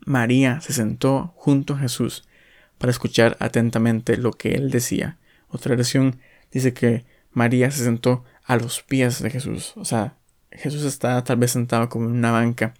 María 0.05 0.61
se 0.61 0.73
sentó 0.73 1.33
junto 1.35 1.73
a 1.73 1.79
Jesús 1.79 2.27
para 2.81 2.89
escuchar 2.89 3.37
atentamente 3.39 4.17
lo 4.17 4.31
que 4.31 4.55
él 4.55 4.71
decía. 4.71 5.19
Otra 5.49 5.75
versión 5.75 6.17
dice 6.51 6.73
que 6.73 7.05
María 7.31 7.69
se 7.69 7.83
sentó 7.83 8.25
a 8.43 8.55
los 8.55 8.81
pies 8.81 9.21
de 9.21 9.29
Jesús. 9.29 9.73
O 9.75 9.85
sea, 9.85 10.17
Jesús 10.51 10.83
estaba 10.83 11.23
tal 11.23 11.37
vez 11.37 11.51
sentado 11.51 11.89
como 11.89 12.05
en 12.05 12.13
una 12.13 12.31
banca 12.31 12.73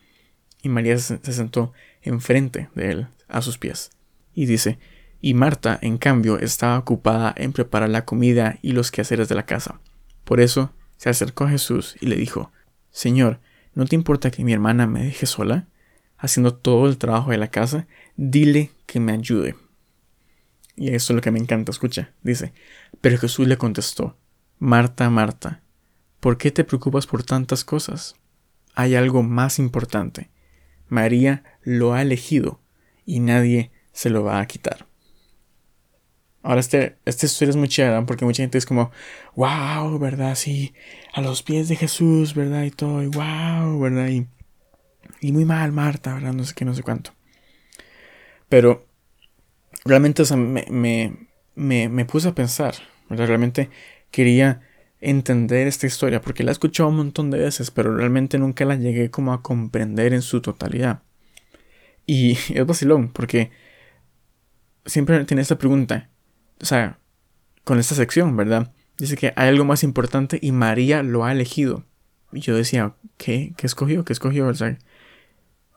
y 0.64 0.70
María 0.70 0.98
se 0.98 1.20
sentó 1.20 1.72
enfrente 2.02 2.70
de 2.74 2.90
él, 2.90 3.08
a 3.28 3.44
sus 3.44 3.60
pies. 3.60 3.92
Y 4.34 4.48
dice, 4.48 4.80
y 5.22 5.36
Marta, 5.36 5.78
en 5.84 6.00
cambio, 6.00 6.40
estaba 6.40 6.80
ocupada 6.80 7.36
en 7.38 7.54
preparar 7.54 7.90
la 7.90 8.04
comida 8.04 8.58
y 8.64 8.72
los 8.72 8.90
quehaceres 8.90 9.30
de 9.30 9.36
la 9.36 9.46
casa. 9.46 9.82
Por 10.24 10.40
eso 10.40 10.74
se 10.98 11.10
acercó 11.10 11.44
a 11.44 11.52
Jesús 11.52 11.96
y 12.02 12.08
le 12.08 12.16
dijo, 12.16 12.52
Señor, 12.90 13.40
¿no 13.76 13.86
te 13.86 13.96
importa 13.96 14.32
que 14.32 14.44
mi 14.44 14.52
hermana 14.52 14.88
me 14.88 15.04
deje 15.04 15.28
sola? 15.28 15.68
Haciendo 16.18 16.56
todo 16.56 16.88
el 16.88 16.98
trabajo 16.98 17.30
de 17.30 17.38
la 17.38 17.50
casa, 17.50 17.86
dile 18.16 18.72
que 18.88 19.00
me 19.00 19.12
ayude. 19.12 19.56
Y 20.76 20.94
eso 20.94 21.14
es 21.14 21.16
lo 21.16 21.22
que 21.22 21.32
me 21.32 21.40
encanta, 21.40 21.72
escucha, 21.72 22.14
dice, 22.24 22.54
pero 23.02 23.18
Jesús 23.18 23.48
le 23.48 23.58
contestó, 23.58 24.18
Marta, 24.60 25.10
Marta, 25.10 25.62
¿por 26.20 26.38
qué 26.38 26.52
te 26.52 26.64
preocupas 26.64 27.08
por 27.08 27.24
tantas 27.24 27.64
cosas? 27.64 28.16
Hay 28.74 28.96
algo 28.96 29.24
más 29.24 29.60
importante. 29.60 30.30
María 30.88 31.44
lo 31.62 31.94
ha 31.94 32.02
elegido 32.02 32.62
y 33.06 33.20
nadie 33.20 33.72
se 33.92 34.10
lo 34.10 34.24
va 34.24 34.40
a 34.40 34.46
quitar. 34.48 34.88
Ahora, 36.44 36.60
este, 36.60 36.98
esta 37.06 37.26
historia 37.26 37.52
es 37.52 37.56
muy 37.56 37.68
chévere 37.68 38.04
porque 38.06 38.26
mucha 38.26 38.42
gente 38.42 38.58
es 38.58 38.66
como, 38.66 38.92
wow, 39.36 40.00
¿verdad? 40.00 40.36
Sí, 40.36 40.74
a 41.14 41.22
los 41.22 41.44
pies 41.44 41.68
de 41.70 41.76
Jesús, 41.76 42.34
¿verdad? 42.34 42.64
Y 42.64 42.72
todo, 42.72 43.02
wow, 43.12 43.80
¿verdad? 43.80 44.08
Y, 44.08 44.28
y 45.22 45.32
muy 45.32 45.46
mal, 45.46 45.72
Marta, 45.72 46.16
¿verdad? 46.16 46.34
No 46.34 46.44
sé 46.44 46.56
qué, 46.56 46.66
no 46.66 46.74
sé 46.74 46.82
cuánto. 46.82 47.14
Pero 48.50 48.88
realmente, 49.86 50.24
o 50.24 50.38
me, 50.38 50.66
me, 51.56 51.90
me, 51.90 52.06
puse 52.06 52.30
a 52.30 52.36
pensar, 52.36 52.76
¿verdad? 53.10 53.28
Realmente 53.28 53.70
quería 54.12 54.62
entender 55.00 55.68
esta 55.68 55.88
historia 55.88 56.22
porque 56.22 56.44
la 56.44 56.52
he 56.52 56.54
escuchado 56.54 56.90
un 56.90 56.98
montón 56.98 57.32
de 57.32 57.40
veces, 57.40 57.72
pero 57.72 57.96
realmente 57.96 58.38
nunca 58.38 58.66
la 58.66 58.76
llegué 58.76 59.10
como 59.10 59.34
a 59.34 59.42
comprender 59.42 60.14
en 60.14 60.22
su 60.22 60.42
totalidad. 60.42 61.04
Y 62.06 62.34
es 62.54 62.66
vacilón 62.66 63.10
porque 63.12 63.52
siempre 64.86 65.24
tiene 65.26 65.42
esta 65.42 65.58
pregunta 65.58 66.12
o 66.62 66.66
sea, 66.66 67.00
con 67.64 67.80
esta 67.80 67.96
sección, 67.96 68.38
¿verdad? 68.38 68.74
Dice 68.98 69.18
que 69.18 69.34
hay 69.36 69.50
algo 69.50 69.66
más 69.66 69.84
importante 69.84 70.40
y 70.42 70.52
María 70.52 71.04
lo 71.04 71.26
ha 71.26 71.32
elegido. 71.32 71.86
Y 72.32 72.42
yo 72.42 72.56
decía, 72.56 72.96
¿qué? 73.18 73.54
¿Qué 73.58 73.66
escogió? 73.66 74.06
¿Qué 74.06 74.14
escogió? 74.14 74.48
O 74.48 74.54
sea, 74.54 74.78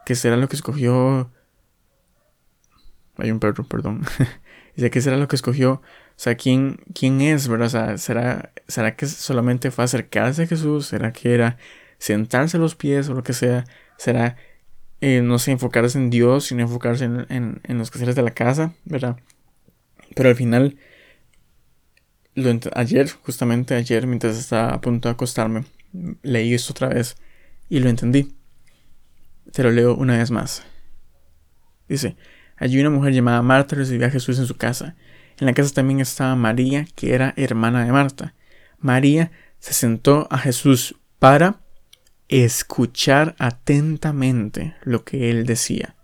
¿qué 0.05 0.15
será 0.15 0.37
lo 0.37 0.49
que 0.49 0.57
escogió? 0.57 1.33
Hay 3.17 3.31
un 3.31 3.41
perro, 3.41 3.65
perdón. 3.65 4.03
Dice, 4.77 4.91
¿qué 4.91 5.01
será 5.01 5.17
lo 5.17 5.29
que 5.29 5.37
escogió? 5.37 5.75
O 5.75 5.83
sea, 6.17 6.37
¿quién, 6.37 6.81
quién 6.95 7.21
es, 7.21 7.49
verdad? 7.49 7.67
O 7.67 7.71
sea, 7.71 7.99
¿será, 7.99 8.53
¿será 8.69 8.97
que 8.97 9.07
solamente 9.07 9.71
fue 9.71 9.85
acercarse 9.85 10.45
a 10.45 10.47
Jesús? 10.47 10.87
¿Será 10.87 11.13
que 11.13 11.35
era 11.35 11.59
sentarse 11.99 12.57
a 12.57 12.61
los 12.61 12.75
pies 12.75 13.09
o 13.09 13.15
lo 13.15 13.23
que 13.23 13.33
sea? 13.33 13.65
¿Será, 13.99 14.37
eh, 15.01 15.23
no 15.23 15.39
sé, 15.39 15.53
enfocarse 15.53 15.99
en 15.99 16.11
Dios, 16.11 16.47
sino 16.47 16.63
enfocarse 16.63 17.05
en, 17.05 17.27
en, 17.29 17.61
en 17.65 17.79
los 17.79 17.91
quehaceres 17.91 18.17
de 18.17 18.23
la 18.23 18.33
casa, 18.33 18.75
verdad? 18.85 19.17
Pero 20.15 20.29
al 20.29 20.37
final, 20.37 20.77
ayer, 22.75 23.11
justamente 23.23 23.75
ayer, 23.75 24.07
mientras 24.07 24.37
estaba 24.37 24.71
a 24.71 24.81
punto 24.81 25.09
de 25.09 25.13
acostarme, 25.13 25.65
leí 26.23 26.55
esto 26.55 26.73
otra 26.73 26.89
vez 26.89 27.17
y 27.69 27.81
lo 27.81 27.89
entendí. 27.89 28.35
Te 29.53 29.63
lo 29.63 29.71
leo 29.71 29.95
una 29.95 30.19
vez 30.19 30.31
más. 30.31 30.65
Dice, 31.89 32.17
allí 32.57 32.81
una 32.81 32.91
mujer 32.91 33.13
llamada 33.13 33.43
Marta 33.43 33.77
recibió 33.77 34.07
a 34.07 34.11
Jesús 34.11 34.39
en 34.39 34.47
su 34.47 34.57
casa. 34.57 34.97
En 35.39 35.47
la 35.47 35.55
casa 35.55 35.75
también 35.75 36.01
estaba 36.01 36.37
María, 36.37 36.87
que 36.95 37.15
era 37.15 37.35
hermana 37.37 37.85
de 37.85 37.93
Marta. 37.93 38.35
María 38.79 39.31
se 39.59 39.73
sentó 39.73 40.29
a 40.31 40.39
Jesús 40.39 40.97
para 41.19 41.61
escuchar 42.29 43.35
atentamente 43.39 44.77
lo 44.83 45.05
que 45.05 45.31
él 45.31 45.47
decía. 45.47 45.95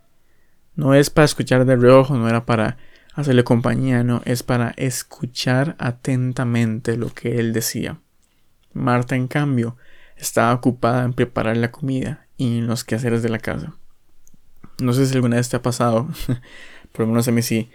No 0.75 0.95
es 0.95 1.11
para 1.11 1.25
escuchar 1.25 1.64
de 1.64 1.76
reojo, 1.76 2.16
no 2.16 2.28
era 2.28 2.47
para 2.47 2.78
hacerle 3.14 3.45
compañía, 3.45 4.02
no, 4.02 4.23
es 4.25 4.42
para 4.42 4.71
escuchar 4.76 5.76
atentamente 5.78 6.97
lo 6.97 7.12
que 7.12 7.38
él 7.38 7.52
decía. 7.52 8.00
Marta, 8.73 9.16
en 9.16 9.28
cambio, 9.28 9.76
estaba 10.16 10.54
ocupada 10.54 11.04
en 11.04 11.12
preparar 11.12 11.57
la 11.57 11.71
comida 11.71 12.26
y 12.37 12.59
en 12.59 12.66
los 12.66 12.85
quehaceres 12.85 13.23
de 13.23 13.28
la 13.28 13.38
casa. 13.38 13.75
No 14.81 14.93
sé 14.93 15.07
si 15.07 15.15
alguna 15.15 15.37
vez 15.37 15.49
te 15.49 15.57
ha 15.57 15.63
pasado, 15.63 16.09
por 16.93 17.01
lo 17.01 17.07
menos 17.09 17.29
a 17.29 17.33
mí 17.33 17.43
sí, 17.43 17.71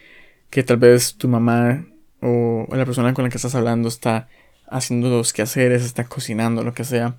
que 0.50 0.64
tal 0.64 0.78
vez 0.78 1.16
tu 1.16 1.28
mamá 1.28 1.86
o 2.22 2.68
la 2.72 2.86
persona 2.86 3.14
con 3.14 3.24
la 3.24 3.30
que 3.30 3.38
estás 3.38 3.56
hablando 3.56 3.88
está 3.88 4.28
haciendo 4.68 5.10
los 5.10 5.34
quehaceres, 5.34 5.84
está 5.84 6.06
cocinando, 6.06 6.64
lo 6.64 6.74
que 6.74 6.84
sea, 6.84 7.18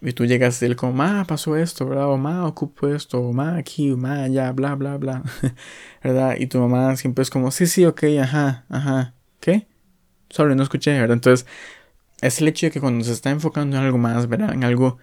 y 0.00 0.12
tú 0.12 0.26
llegas 0.26 0.60
y 0.62 0.66
él 0.66 0.76
como, 0.76 0.92
ma, 0.92 1.24
pasó 1.24 1.56
esto, 1.56 1.86
¿verdad? 1.86 2.08
O 2.08 2.16
ma, 2.16 2.46
ocupo 2.46 2.88
esto, 2.88 3.20
o 3.20 3.32
ma, 3.32 3.56
aquí, 3.56 3.90
ma, 3.92 4.24
allá, 4.24 4.50
bla, 4.52 4.74
bla, 4.74 4.96
bla, 4.96 5.22
¿verdad? 6.02 6.36
Y 6.38 6.46
tu 6.48 6.58
mamá 6.58 6.96
siempre 6.96 7.22
es 7.22 7.30
como, 7.30 7.50
sí, 7.52 7.66
sí, 7.66 7.84
ok, 7.84 8.04
ajá, 8.20 8.64
ajá, 8.68 9.14
¿qué? 9.40 9.68
Sorry, 10.28 10.56
no 10.56 10.64
escuché, 10.64 10.92
¿verdad? 10.92 11.14
Entonces, 11.14 11.46
es 12.20 12.40
el 12.40 12.48
hecho 12.48 12.66
de 12.66 12.72
que 12.72 12.80
cuando 12.80 13.04
se 13.04 13.12
está 13.12 13.30
enfocando 13.30 13.76
en 13.76 13.84
algo 13.84 13.98
más, 13.98 14.28
¿verdad? 14.28 14.52
En 14.54 14.64
algo 14.64 14.98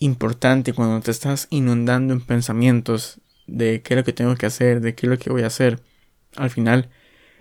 importante, 0.00 0.72
cuando 0.72 1.00
te 1.00 1.12
estás 1.12 1.46
inundando 1.50 2.12
en 2.12 2.20
pensamientos 2.20 3.20
de 3.46 3.82
qué 3.82 3.94
es 3.94 3.98
lo 3.98 4.04
que 4.04 4.12
tengo 4.12 4.34
que 4.36 4.46
hacer, 4.46 4.80
de 4.80 4.94
qué 4.94 5.06
es 5.06 5.10
lo 5.10 5.18
que 5.18 5.30
voy 5.30 5.42
a 5.42 5.48
hacer, 5.48 5.80
al 6.36 6.50
final 6.50 6.90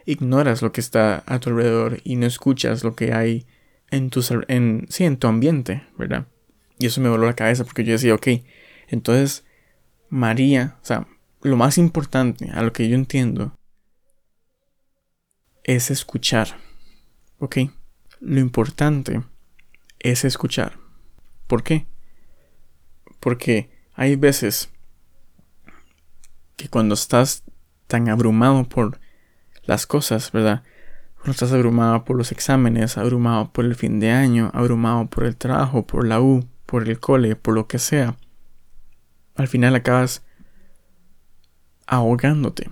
ignoras 0.06 0.62
lo 0.62 0.72
que 0.72 0.82
está 0.82 1.24
a 1.26 1.40
tu 1.40 1.50
alrededor 1.50 2.00
y 2.04 2.16
no 2.16 2.26
escuchas 2.26 2.84
lo 2.84 2.96
que 2.96 3.14
hay 3.14 3.46
en 3.92 4.10
tu, 4.10 4.24
en, 4.48 4.86
sí, 4.90 5.06
en 5.06 5.18
tu 5.18 5.28
ambiente, 5.28 5.84
¿verdad? 5.98 6.28
Y 6.80 6.88
eso 6.88 7.02
me 7.02 7.10
voló 7.10 7.26
la 7.28 7.36
cabeza 7.36 7.64
porque 7.64 7.84
yo 7.84 7.94
decía, 7.94 8.16
ok, 8.16 8.28
entonces 8.88 9.46
María, 10.10 10.78
o 10.82 10.86
sea, 10.86 11.08
lo 11.42 11.56
más 11.56 11.78
importante 11.78 12.50
a 12.52 12.62
lo 12.62 12.74
que 12.74 12.88
yo 12.90 12.96
entiendo 12.96 13.56
es 15.64 15.92
escuchar. 15.92 16.58
¿Ok? 17.40 17.58
Lo 18.20 18.40
importante 18.40 19.24
es 20.00 20.26
escuchar. 20.26 20.78
¿Por 21.48 21.64
qué? 21.64 21.88
Porque 23.20 23.70
hay 23.94 24.16
veces 24.16 24.70
que 26.62 26.70
cuando 26.70 26.94
estás 26.94 27.44
tan 27.88 28.08
abrumado 28.10 28.64
por 28.70 29.00
las 29.64 29.88
cosas, 29.88 30.32
¿verdad? 30.32 30.64
Cuando 31.16 31.32
estás 31.32 31.52
abrumado 31.52 32.06
por 32.06 32.16
los 32.16 32.32
exámenes, 32.32 32.98
abrumado 32.98 33.52
por 33.52 33.66
el 33.66 33.76
fin 33.76 34.00
de 34.00 34.12
año, 34.12 34.52
abrumado 34.54 35.08
por 35.08 35.24
el 35.24 35.36
trabajo, 35.36 35.88
por 35.88 36.06
la 36.06 36.22
U, 36.22 36.48
por 36.66 36.88
el 36.88 37.00
cole, 37.00 37.36
por 37.36 37.56
lo 37.56 37.68
que 37.68 37.80
sea, 37.80 38.16
al 39.36 39.48
final 39.48 39.76
acabas 39.76 40.24
ahogándote. 41.88 42.70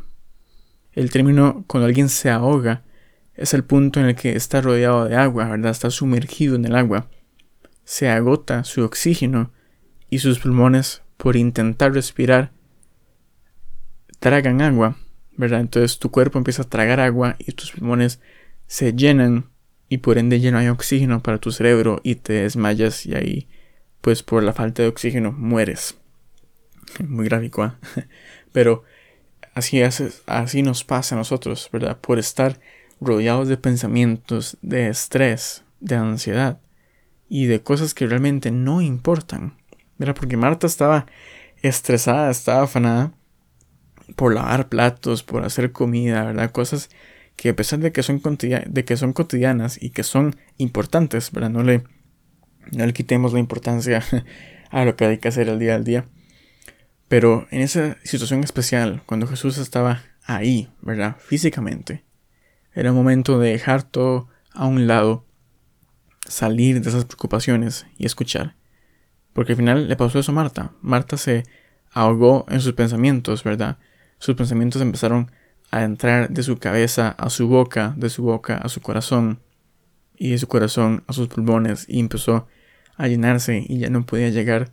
El 0.93 1.11
término 1.11 1.63
cuando 1.67 1.87
alguien 1.87 2.09
se 2.09 2.29
ahoga 2.29 2.83
es 3.33 3.53
el 3.53 3.63
punto 3.63 3.99
en 3.99 4.07
el 4.07 4.15
que 4.15 4.35
está 4.35 4.61
rodeado 4.61 5.05
de 5.05 5.15
agua, 5.15 5.49
¿verdad? 5.49 5.71
Está 5.71 5.89
sumergido 5.89 6.55
en 6.55 6.65
el 6.65 6.75
agua. 6.75 7.07
Se 7.85 8.09
agota 8.09 8.63
su 8.63 8.83
oxígeno 8.83 9.51
y 10.09 10.19
sus 10.19 10.39
pulmones, 10.39 11.01
por 11.17 11.35
intentar 11.35 11.93
respirar, 11.93 12.51
tragan 14.19 14.61
agua, 14.61 14.97
¿verdad? 15.37 15.61
Entonces 15.61 15.99
tu 15.99 16.11
cuerpo 16.11 16.37
empieza 16.37 16.63
a 16.63 16.69
tragar 16.69 16.99
agua 16.99 17.35
y 17.39 17.51
tus 17.53 17.71
pulmones 17.71 18.19
se 18.67 18.93
llenan 18.93 19.49
y 19.87 19.99
por 19.99 20.17
ende 20.17 20.39
ya 20.39 20.51
no 20.51 20.59
hay 20.59 20.67
oxígeno 20.67 21.23
para 21.23 21.39
tu 21.39 21.51
cerebro 21.51 22.01
y 22.03 22.15
te 22.15 22.33
desmayas 22.33 23.05
y 23.05 23.15
ahí 23.15 23.47
pues 24.01 24.23
por 24.23 24.43
la 24.43 24.53
falta 24.53 24.83
de 24.83 24.89
oxígeno 24.89 25.31
mueres. 25.31 25.97
Muy 27.07 27.25
gráfico, 27.25 27.65
¿eh? 27.65 27.71
Pero 28.51 28.83
así, 29.53 29.81
así 29.81 30.61
nos 30.61 30.83
pasa 30.83 31.15
a 31.15 31.17
nosotros, 31.17 31.69
¿verdad? 31.71 31.97
Por 31.99 32.19
estar 32.19 32.59
rodeados 33.01 33.47
de 33.47 33.57
pensamientos, 33.57 34.57
de 34.61 34.89
estrés, 34.89 35.63
de 35.79 35.95
ansiedad 35.95 36.59
y 37.29 37.45
de 37.45 37.61
cosas 37.61 37.93
que 37.93 38.07
realmente 38.07 38.51
no 38.51 38.81
importan. 38.81 39.57
¿verdad? 39.97 40.15
Porque 40.15 40.37
Marta 40.37 40.65
estaba 40.65 41.05
estresada, 41.61 42.31
estaba 42.31 42.63
afanada 42.63 43.13
por 44.15 44.33
lavar 44.33 44.69
platos, 44.69 45.23
por 45.23 45.43
hacer 45.43 45.71
comida, 45.71 46.23
¿verdad? 46.23 46.51
Cosas 46.51 46.89
que 47.35 47.49
a 47.49 47.55
pesar 47.55 47.79
de 47.79 47.91
que 47.91 48.03
son, 48.03 48.21
de 48.21 48.85
que 48.85 48.97
son 48.97 49.13
cotidianas 49.13 49.81
y 49.81 49.91
que 49.91 50.03
son 50.03 50.35
importantes, 50.57 51.31
¿verdad? 51.31 51.49
No 51.49 51.63
le, 51.63 51.83
no 52.71 52.85
le 52.85 52.93
quitemos 52.93 53.33
la 53.33 53.39
importancia 53.39 54.03
a 54.71 54.85
lo 54.85 54.95
que 54.95 55.05
hay 55.05 55.17
que 55.19 55.29
hacer 55.29 55.47
el 55.47 55.59
día 55.59 55.75
al 55.75 55.83
día. 55.83 56.05
Pero 57.07 57.47
en 57.49 57.61
esa 57.61 57.97
situación 58.03 58.43
especial, 58.43 59.01
cuando 59.05 59.25
Jesús 59.25 59.57
estaba 59.57 60.03
ahí, 60.25 60.69
¿verdad? 60.81 61.15
Físicamente, 61.19 62.03
era 62.73 62.91
un 62.91 62.97
momento 62.97 63.39
de 63.39 63.51
dejar 63.51 63.83
todo 63.83 64.27
a 64.53 64.67
un 64.67 64.85
lado, 64.85 65.25
salir 66.27 66.81
de 66.81 66.89
esas 66.89 67.05
preocupaciones 67.05 67.87
y 67.97 68.05
escuchar. 68.05 68.55
Porque 69.33 69.53
al 69.53 69.57
final 69.57 69.87
le 69.87 69.95
pasó 69.95 70.19
eso 70.19 70.31
a 70.31 70.35
Marta. 70.35 70.73
Marta 70.81 71.17
se 71.17 71.45
ahogó 71.91 72.45
en 72.49 72.59
sus 72.59 72.73
pensamientos, 72.73 73.43
¿verdad? 73.43 73.77
Sus 74.19 74.35
pensamientos 74.35 74.81
empezaron 74.81 75.31
a 75.71 75.83
entrar 75.83 76.29
de 76.29 76.43
su 76.43 76.59
cabeza 76.59 77.09
a 77.09 77.29
su 77.29 77.47
boca, 77.47 77.93
de 77.97 78.09
su 78.09 78.23
boca 78.23 78.57
a 78.57 78.69
su 78.69 78.81
corazón, 78.81 79.39
y 80.17 80.31
de 80.31 80.37
su 80.37 80.47
corazón 80.47 81.03
a 81.07 81.13
sus 81.13 81.29
pulmones, 81.29 81.85
y 81.87 81.99
empezó 81.99 82.47
a 82.97 83.07
llenarse 83.07 83.65
y 83.67 83.79
ya 83.79 83.89
no 83.89 84.05
podía 84.05 84.29
llegar 84.29 84.71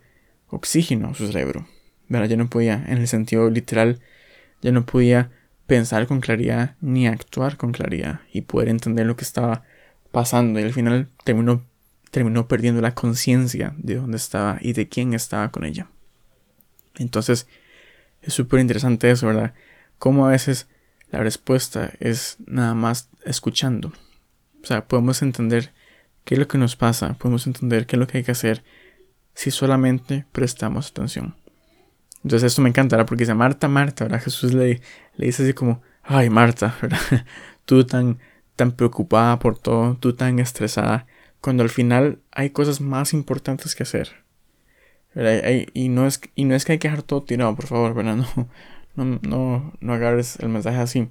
oxígeno 0.49 1.09
a 1.09 1.15
su 1.15 1.27
cerebro. 1.27 1.65
Ya 2.09 2.37
no 2.37 2.49
podía, 2.49 2.83
en 2.87 2.99
el 2.99 3.07
sentido 3.07 3.49
literal, 3.49 3.99
ya 4.61 4.71
no 4.71 4.85
podía 4.85 5.31
pensar 5.65 6.07
con 6.07 6.21
claridad 6.21 6.75
ni 6.79 7.07
actuar 7.07 7.57
con 7.57 7.71
claridad 7.73 8.21
y 8.31 8.41
poder 8.41 8.69
entender 8.69 9.05
lo 9.05 9.17
que 9.17 9.25
estaba 9.25 9.63
pasando 10.11 10.59
y 10.59 10.63
al 10.63 10.73
final 10.73 11.09
terminó, 11.25 11.65
terminó 12.11 12.47
perdiendo 12.47 12.81
la 12.81 12.95
conciencia 12.95 13.73
de 13.77 13.95
dónde 13.95 14.17
estaba 14.17 14.57
y 14.61 14.73
de 14.73 14.87
quién 14.87 15.13
estaba 15.13 15.51
con 15.51 15.65
ella. 15.65 15.89
Entonces 16.95 17.47
es 18.27 18.33
súper 18.33 18.59
interesante 18.59 19.09
eso, 19.09 19.27
¿verdad? 19.27 19.53
Cómo 19.97 20.27
a 20.27 20.31
veces 20.31 20.67
la 21.09 21.19
respuesta 21.19 21.93
es 21.99 22.37
nada 22.45 22.75
más 22.75 23.09
escuchando. 23.25 23.93
O 24.61 24.65
sea, 24.67 24.85
podemos 24.85 25.21
entender 25.21 25.71
qué 26.25 26.35
es 26.35 26.39
lo 26.39 26.47
que 26.49 26.57
nos 26.57 26.75
pasa, 26.75 27.13
podemos 27.13 27.47
entender 27.47 27.85
qué 27.85 27.95
es 27.95 27.99
lo 28.01 28.07
que 28.07 28.17
hay 28.17 28.23
que 28.25 28.33
hacer 28.33 28.63
si 29.33 29.49
solamente 29.49 30.25
prestamos 30.33 30.89
atención. 30.89 31.35
Entonces 32.23 32.47
esto 32.47 32.61
me 32.61 32.69
encantará 32.69 33.05
porque 33.05 33.23
dice 33.23 33.33
Marta, 33.33 33.69
Marta, 33.69 34.03
¿verdad? 34.03 34.21
Jesús 34.21 34.53
le, 34.53 34.81
le 35.15 35.25
dice 35.25 35.43
así 35.43 35.53
como, 35.53 35.81
ay 36.03 36.29
Marta, 36.29 36.75
¿verdad? 36.81 36.99
Tú 37.63 37.85
tan, 37.85 38.19
tan 38.57 38.73
preocupada 38.73 39.39
por 39.39 39.57
todo, 39.57 39.95
tú 39.95 40.13
tan 40.13 40.39
estresada, 40.39 41.07
cuando 41.39 41.63
al 41.63 41.69
final 41.69 42.19
hay 42.31 42.49
cosas 42.49 42.81
más 42.81 43.13
importantes 43.13 43.73
que 43.73 43.83
hacer. 43.83 44.26
Y, 45.15 45.89
no 45.89 46.07
es, 46.07 46.21
y 46.35 46.45
no 46.45 46.55
es 46.55 46.65
que 46.65 46.73
hay 46.73 46.77
que 46.79 46.87
dejar 46.89 47.03
todo 47.03 47.23
tirado, 47.23 47.55
por 47.55 47.67
favor, 47.67 47.93
¿verdad? 47.93 48.17
No, 48.95 49.05
no, 49.05 49.19
no, 49.21 49.73
no 49.79 49.93
agarres 49.93 50.39
el 50.39 50.49
mensaje 50.49 50.77
así. 50.77 51.07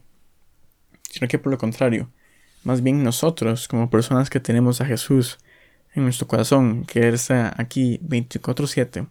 Sino 1.09 1.29
que 1.29 1.39
por 1.39 1.53
lo 1.53 1.59
contrario, 1.59 2.11
más 2.65 2.83
bien 2.83 3.05
nosotros, 3.05 3.69
como 3.69 3.91
personas 3.91 4.29
que 4.29 4.41
tenemos 4.41 4.81
a 4.81 4.87
Jesús 4.87 5.39
en 5.95 6.03
nuestro 6.03 6.27
corazón, 6.27 6.85
que 6.85 7.07
Él 7.07 7.15
está 7.15 7.55
aquí 7.57 8.01
24-7, 8.03 9.07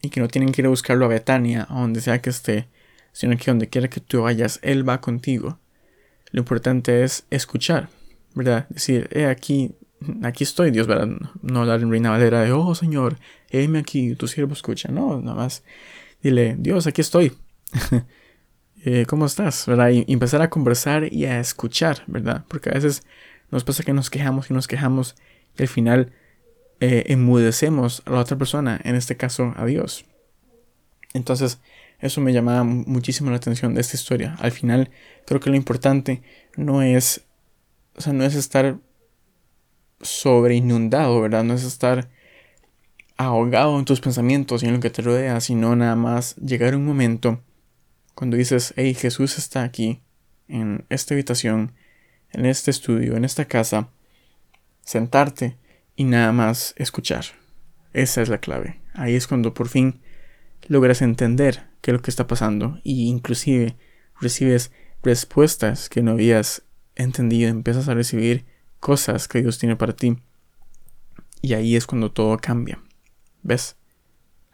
y 0.00 0.08
que 0.08 0.20
no 0.20 0.28
tienen 0.28 0.50
que 0.50 0.62
ir 0.62 0.66
a 0.66 0.70
buscarlo 0.70 1.04
a 1.04 1.08
Betania, 1.08 1.66
a 1.68 1.78
donde 1.78 2.00
sea 2.00 2.22
que 2.22 2.30
esté, 2.30 2.68
sino 3.12 3.36
que 3.36 3.50
donde 3.50 3.68
quiera 3.68 3.88
que 3.88 4.00
tú 4.00 4.22
vayas, 4.22 4.60
Él 4.62 4.88
va 4.88 5.02
contigo. 5.02 5.58
Lo 6.30 6.40
importante 6.40 7.04
es 7.04 7.26
escuchar, 7.30 7.90
¿verdad? 8.34 8.66
Decir, 8.70 9.08
eh, 9.12 9.26
aquí, 9.26 9.74
aquí 10.22 10.44
estoy, 10.44 10.70
Dios, 10.70 10.86
¿verdad? 10.86 11.08
No 11.42 11.74
en 11.74 11.90
Reina 11.90 12.10
Valera 12.10 12.42
de, 12.42 12.52
oh 12.52 12.74
Señor, 12.74 13.18
heme 13.50 13.78
aquí, 13.78 14.14
tu 14.14 14.26
siervo 14.26 14.52
escucha. 14.52 14.90
No, 14.90 15.20
nada 15.20 15.36
más 15.36 15.62
dile, 16.22 16.56
Dios, 16.58 16.86
aquí 16.86 17.00
estoy. 17.00 17.32
Eh, 18.82 19.04
¿Cómo 19.06 19.26
estás? 19.26 19.66
¿verdad? 19.66 19.90
Y 19.90 20.10
empezar 20.10 20.40
a 20.40 20.48
conversar 20.48 21.12
y 21.12 21.26
a 21.26 21.38
escuchar, 21.38 22.02
¿verdad? 22.06 22.46
Porque 22.48 22.70
a 22.70 22.72
veces 22.72 23.02
nos 23.50 23.62
pasa 23.62 23.82
que 23.82 23.92
nos 23.92 24.08
quejamos 24.08 24.50
y 24.50 24.54
nos 24.54 24.66
quejamos 24.66 25.16
y 25.58 25.60
al 25.60 25.68
final 25.68 26.12
eh, 26.80 27.04
enmudecemos 27.08 28.02
a 28.06 28.12
la 28.12 28.20
otra 28.20 28.38
persona, 28.38 28.80
en 28.82 28.94
este 28.94 29.18
caso 29.18 29.52
a 29.56 29.66
Dios. 29.66 30.06
Entonces, 31.12 31.60
eso 31.98 32.22
me 32.22 32.32
llamaba 32.32 32.64
muchísimo 32.64 33.30
la 33.30 33.36
atención 33.36 33.74
de 33.74 33.82
esta 33.82 33.96
historia. 33.96 34.34
Al 34.38 34.52
final, 34.52 34.90
creo 35.26 35.40
que 35.40 35.50
lo 35.50 35.56
importante 35.56 36.22
no 36.56 36.80
es, 36.80 37.22
o 37.96 38.00
sea, 38.00 38.14
no 38.14 38.24
es 38.24 38.34
estar 38.34 38.78
sobre 40.00 40.54
inundado, 40.54 41.20
¿verdad? 41.20 41.44
No 41.44 41.54
es 41.54 41.64
estar 41.64 42.08
ahogado 43.16 43.78
en 43.78 43.84
tus 43.84 44.00
pensamientos 44.00 44.62
y 44.62 44.66
en 44.66 44.74
lo 44.74 44.80
que 44.80 44.90
te 44.90 45.02
rodea, 45.02 45.40
sino 45.40 45.76
nada 45.76 45.96
más 45.96 46.36
llegar 46.36 46.74
a 46.74 46.76
un 46.76 46.86
momento 46.86 47.40
cuando 48.14 48.36
dices, 48.36 48.72
hey, 48.76 48.94
Jesús 48.94 49.38
está 49.38 49.62
aquí, 49.62 50.00
en 50.48 50.84
esta 50.88 51.14
habitación, 51.14 51.72
en 52.32 52.46
este 52.46 52.70
estudio, 52.70 53.16
en 53.16 53.24
esta 53.24 53.44
casa, 53.44 53.88
sentarte 54.84 55.56
y 55.96 56.04
nada 56.04 56.32
más 56.32 56.74
escuchar. 56.76 57.24
Esa 57.92 58.22
es 58.22 58.28
la 58.28 58.38
clave. 58.38 58.80
Ahí 58.94 59.14
es 59.14 59.26
cuando 59.26 59.54
por 59.54 59.68
fin 59.68 60.00
logras 60.68 61.02
entender 61.02 61.66
qué 61.80 61.90
es 61.90 61.94
lo 61.94 62.02
que 62.02 62.10
está 62.10 62.26
pasando 62.26 62.80
y 62.82 63.08
inclusive 63.08 63.76
recibes 64.20 64.72
respuestas 65.02 65.88
que 65.88 66.02
no 66.02 66.12
habías 66.12 66.62
entendido, 66.94 67.48
empiezas 67.48 67.88
a 67.88 67.94
recibir 67.94 68.44
cosas 68.80 69.28
que 69.28 69.42
Dios 69.42 69.58
tiene 69.58 69.76
para 69.76 69.94
ti. 69.94 70.18
Y 71.42 71.54
ahí 71.54 71.76
es 71.76 71.86
cuando 71.86 72.10
todo 72.10 72.36
cambia. 72.38 72.80
¿Ves? 73.42 73.76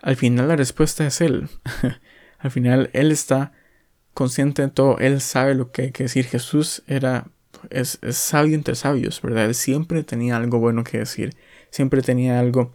Al 0.02 0.16
final 0.16 0.49
la 0.49 0.56
respuesta 0.56 1.06
es 1.06 1.21
Él. 1.21 1.49
Al 2.39 2.50
final 2.50 2.91
Él 2.93 3.10
está 3.10 3.52
consciente 4.17 4.62
de 4.62 4.69
todo, 4.69 4.99
Él 4.99 5.21
sabe 5.21 5.54
lo 5.54 5.71
que 5.71 5.82
hay 5.82 5.93
que 5.93 6.04
decir. 6.04 6.25
Jesús 6.25 6.82
era, 6.86 7.28
es, 7.71 7.99
sabio 8.10 8.54
entre 8.54 8.75
sabios, 8.75 9.21
¿verdad? 9.21 9.45
Él 9.45 9.54
siempre 9.54 10.02
tenía 10.04 10.36
algo 10.36 10.58
bueno 10.58 10.84
que 10.84 10.99
decir, 10.99 11.36
siempre 11.71 12.02
tenía 12.02 12.41
algo 12.41 12.75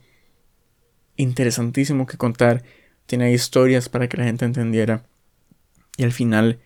interesantísimo 1.16 2.06
que 2.06 2.18
contar, 2.18 2.64
tiene 3.08 3.34
historias 3.34 3.90
para 3.90 4.08
que 4.08 4.18
la 4.18 4.26
gente 4.26 4.46
entendiera. 4.46 5.04
Y 5.98 6.04
al 6.04 6.12
final, 6.12 6.60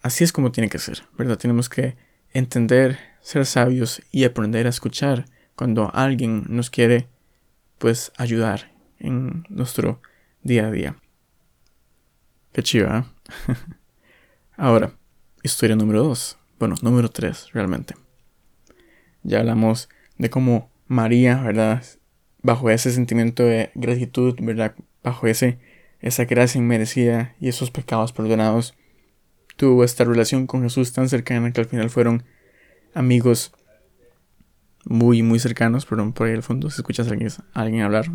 así 0.00 0.24
es 0.24 0.32
como 0.32 0.52
tiene 0.52 0.70
que 0.70 0.78
ser, 0.78 1.02
¿verdad? 1.16 1.38
Tenemos 1.38 1.68
que 1.68 1.96
entender, 2.32 2.98
ser 3.26 3.44
sabios 3.44 4.02
y 4.12 4.22
aprender 4.22 4.66
a 4.66 4.70
escuchar 4.70 5.24
cuando 5.56 5.90
alguien 5.92 6.44
nos 6.48 6.70
quiere, 6.70 7.08
pues, 7.76 8.12
ayudar 8.16 8.72
en 9.00 9.44
nuestro 9.48 10.00
día 10.44 10.68
a 10.68 10.70
día. 10.70 10.96
Qué 12.52 12.62
chiva. 12.62 13.04
¿eh? 13.48 13.54
Ahora, 14.56 14.92
historia 15.42 15.74
número 15.74 16.04
2. 16.04 16.38
Bueno, 16.60 16.76
número 16.82 17.08
3, 17.08 17.48
realmente. 17.52 17.96
Ya 19.24 19.40
hablamos 19.40 19.88
de 20.18 20.30
cómo 20.30 20.70
María, 20.86 21.42
¿verdad? 21.42 21.82
Bajo 22.42 22.70
ese 22.70 22.92
sentimiento 22.92 23.42
de 23.42 23.72
gratitud, 23.74 24.36
¿verdad? 24.40 24.76
Bajo 25.02 25.26
ese, 25.26 25.58
esa 25.98 26.26
gracia 26.26 26.60
inmerecida 26.60 27.34
y 27.40 27.48
esos 27.48 27.72
pecados 27.72 28.12
perdonados, 28.12 28.76
tuvo 29.56 29.82
esta 29.82 30.04
relación 30.04 30.46
con 30.46 30.62
Jesús 30.62 30.92
tan 30.92 31.08
cercana 31.08 31.50
que 31.50 31.60
al 31.60 31.66
final 31.66 31.90
fueron 31.90 32.22
amigos 32.96 33.52
muy, 34.84 35.22
muy 35.22 35.38
cercanos, 35.38 35.86
perdón, 35.86 36.12
por 36.12 36.26
ahí 36.26 36.34
al 36.34 36.42
fondo, 36.42 36.70
si 36.70 36.80
escuchas 36.80 37.08
a 37.08 37.10
alguien, 37.10 37.30
a 37.52 37.60
alguien 37.60 37.82
hablar. 37.82 38.06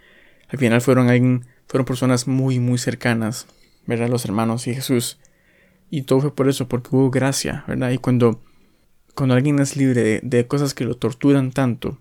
al 0.48 0.58
final 0.58 0.80
fueron 0.80 1.08
alguien, 1.08 1.46
fueron 1.66 1.84
personas 1.84 2.26
muy, 2.26 2.58
muy 2.58 2.78
cercanas 2.78 3.46
¿verdad? 3.86 4.08
Los 4.08 4.24
hermanos 4.24 4.66
y 4.66 4.74
Jesús. 4.74 5.18
Y 5.90 6.02
todo 6.02 6.20
fue 6.20 6.34
por 6.34 6.48
eso, 6.48 6.68
porque 6.68 6.90
hubo 6.92 7.10
gracia, 7.10 7.64
¿verdad? 7.66 7.90
Y 7.90 7.98
cuando, 7.98 8.40
cuando 9.14 9.34
alguien 9.34 9.58
es 9.58 9.76
libre 9.76 10.20
de, 10.22 10.46
cosas 10.46 10.74
que 10.74 10.84
lo 10.84 10.96
torturan 10.96 11.50
tanto 11.50 11.98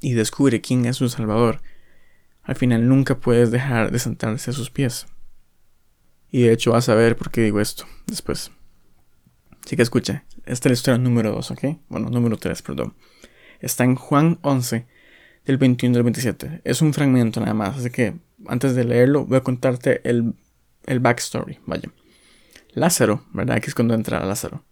y 0.00 0.12
descubre 0.12 0.60
quién 0.60 0.84
es 0.84 0.96
su 0.96 1.08
Salvador, 1.08 1.62
al 2.42 2.56
final 2.56 2.86
nunca 2.86 3.18
puedes 3.18 3.50
dejar 3.50 3.90
de 3.90 3.98
sentarse 3.98 4.50
a 4.50 4.54
sus 4.54 4.70
pies. 4.70 5.06
Y 6.30 6.42
de 6.42 6.52
hecho 6.52 6.72
vas 6.72 6.88
a 6.90 6.94
ver 6.94 7.16
por 7.16 7.30
qué 7.30 7.40
digo 7.40 7.60
esto 7.60 7.86
después. 8.06 8.50
Así 9.64 9.76
que 9.76 9.82
escucha, 9.82 10.24
esta 10.44 10.68
es 10.68 10.70
la 10.70 10.72
historia 10.72 10.98
número 10.98 11.32
2, 11.32 11.50
¿ok? 11.52 11.64
Bueno, 11.88 12.10
número 12.10 12.36
3, 12.36 12.60
perdón. 12.62 12.94
Está 13.60 13.84
en 13.84 13.94
Juan 13.94 14.38
11, 14.42 14.86
del 15.46 15.58
21 15.58 15.96
al 15.96 16.02
27. 16.02 16.60
Es 16.64 16.82
un 16.82 16.92
fragmento 16.92 17.40
nada 17.40 17.54
más, 17.54 17.78
así 17.78 17.90
que 17.90 18.16
antes 18.46 18.74
de 18.74 18.84
leerlo 18.84 19.24
voy 19.24 19.38
a 19.38 19.42
contarte 19.42 20.00
el 20.08 20.34
el 20.86 21.00
backstory, 21.00 21.58
vaya. 21.66 21.90
Lázaro, 22.72 23.24
¿verdad? 23.32 23.60
Que 23.60 23.68
es 23.68 23.74
cuando 23.74 23.94
entra 23.94 24.24
Lázaro. 24.24 24.64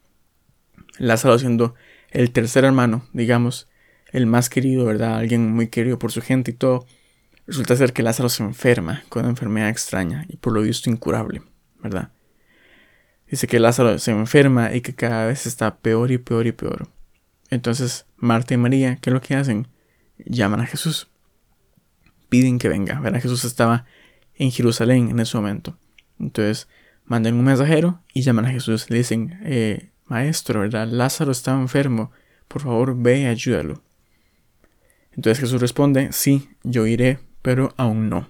Lázaro 0.99 1.39
siendo 1.39 1.75
el 2.11 2.33
tercer 2.33 2.65
hermano, 2.65 3.07
digamos, 3.13 3.69
el 4.11 4.27
más 4.27 4.51
querido, 4.51 4.85
¿verdad? 4.85 5.17
Alguien 5.17 5.51
muy 5.53 5.69
querido 5.69 5.99
por 5.99 6.13
su 6.13 6.21
gente 6.21 6.51
y 6.51 6.55
todo. 6.55 6.87
Resulta 7.47 7.77
ser 7.77 7.93
que 7.93 8.03
Lázaro 8.03 8.29
se 8.29 8.43
enferma 8.43 9.03
con 9.09 9.23
una 9.23 9.31
enfermedad 9.31 9.69
extraña 9.69 10.27
y 10.29 10.37
por 10.37 10.53
lo 10.53 10.63
visto 10.63 10.91
incurable, 10.91 11.43
¿verdad? 11.83 12.11
Dice 13.33 13.47
que 13.47 13.59
Lázaro 13.59 13.99
se 13.99 14.11
enferma 14.11 14.75
y 14.75 14.83
que 14.83 14.95
cada 14.95 15.25
vez 15.25 15.47
está 15.47 15.79
peor 15.79 16.11
y 16.11 16.19
peor 16.19 16.47
y 16.47 16.53
peor. 16.53 16.89
Entonces 17.49 18.05
Marta 18.19 18.53
y 18.53 18.59
María, 18.59 18.97
¿qué 18.97 19.09
es 19.09 19.15
lo 19.15 19.23
que 19.23 19.35
hacen? 19.35 19.69
Llaman 20.19 20.61
a 20.61 20.67
Jesús. 20.67 21.09
Piden 22.29 22.59
que 22.59 22.69
venga, 22.69 23.01
¿verdad? 23.01 23.23
Jesús 23.23 23.45
estaba 23.45 23.87
en 24.35 24.51
Jerusalén 24.51 25.09
en 25.09 25.19
ese 25.19 25.35
momento. 25.39 25.79
Entonces 26.21 26.69
mandan 27.07 27.37
un 27.37 27.45
mensajero 27.47 28.03
y 28.13 28.21
llaman 28.21 28.45
a 28.45 28.51
Jesús. 28.51 28.91
Le 28.91 28.99
dicen, 28.99 29.41
eh, 29.45 29.93
Maestro, 30.09 30.61
¿verdad? 30.61 30.87
Lázaro 30.89 31.33
está 31.33 31.53
enfermo. 31.53 32.11
Por 32.49 32.61
favor, 32.61 32.95
ve 32.99 33.21
y 33.21 33.25
ayúdalo. 33.25 33.83
Entonces 35.13 35.41
Jesús 35.41 35.59
responde, 35.59 36.13
sí, 36.13 36.51
yo 36.65 36.87
iré, 36.87 37.19
pero 37.41 37.73
aún 37.79 38.11
no. 38.11 38.29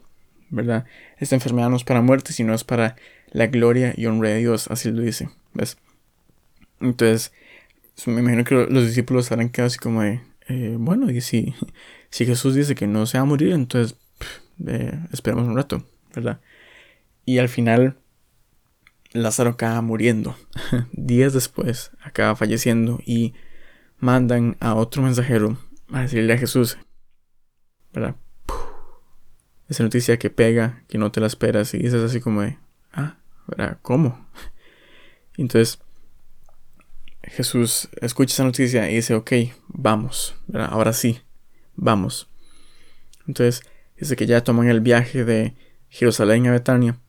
¿Verdad? 0.53 0.85
Esta 1.19 1.35
enfermedad 1.35 1.71
no 1.71 1.77
es 1.77 1.85
para 1.85 2.03
muerte, 2.03 2.33
sino 2.33 2.55
es 2.55 2.63
para 2.63 2.95
la 3.31 3.47
gloria 3.47 3.95
y 3.97 4.07
honra 4.07 4.29
de 4.29 4.39
Dios. 4.39 4.69
Así 4.71 4.93
lo 4.93 5.03
dice. 5.03 5.31
¿Ves? 5.55 5.79
Entonces, 6.81 7.33
me 8.07 8.21
imagino 8.21 8.45
que 8.45 8.55
los 8.55 8.87
discípulos 8.87 9.33
habrán 9.33 9.49
quedado 9.49 9.69
así 9.69 9.79
como 9.79 10.03
de, 10.03 10.21
eh, 10.49 10.77
bueno, 10.79 11.11
y 11.11 11.21
si, 11.21 11.55
si 12.11 12.27
Jesús 12.27 12.55
dice 12.55 12.75
que 12.75 12.87
no 12.87 13.07
se 13.07 13.19
va 13.19 13.23
a 13.23 13.27
morir, 13.27 13.53
entonces 13.53 13.97
eh, 14.67 14.99
esperemos 15.13 15.47
un 15.47 15.57
rato, 15.57 15.87
¿verdad? 16.15 16.41
Y 17.25 17.39
al 17.39 17.49
final 17.49 17.97
Lázaro 19.13 19.51
acaba 19.51 19.81
muriendo. 19.81 20.37
Días 20.93 21.33
después 21.33 21.93
acaba 22.03 22.37
falleciendo 22.37 23.01
y 23.07 23.35
mandan 23.99 24.57
a 24.61 24.75
otro 24.75 25.03
mensajero 25.03 25.59
a 25.93 26.03
decirle 26.03 26.35
a 26.35 26.39
Jesús, 26.39 26.77
¿verdad? 27.93 28.17
Esa 29.73 29.85
noticia 29.85 30.19
que 30.19 30.29
pega, 30.29 30.85
que 30.87 30.99
no 30.99 31.11
te 31.13 31.19
la 31.19 31.27
esperas 31.27 31.73
y 31.73 31.79
dices 31.79 32.03
así 32.03 32.21
como 32.21 32.43
de, 32.43 32.59
ah. 32.93 33.17
¿Cómo? 33.81 34.29
Entonces, 35.39 35.79
Jesús 37.23 37.89
escucha 38.03 38.35
esa 38.35 38.45
noticia 38.45 38.91
y 38.91 38.97
dice, 38.97 39.15
ok, 39.15 39.33
vamos, 39.69 40.37
ahora 40.53 40.93
sí, 40.93 41.23
vamos. 41.75 42.29
Entonces, 43.27 43.63
dice 43.97 44.15
que 44.15 44.27
ya 44.27 44.45
toman 44.45 44.69
el 44.69 44.83
viaje 44.83 45.25
de 45.25 45.55
Jerusalén 45.89 46.49
a 46.49 46.53
Betania. 46.53 47.01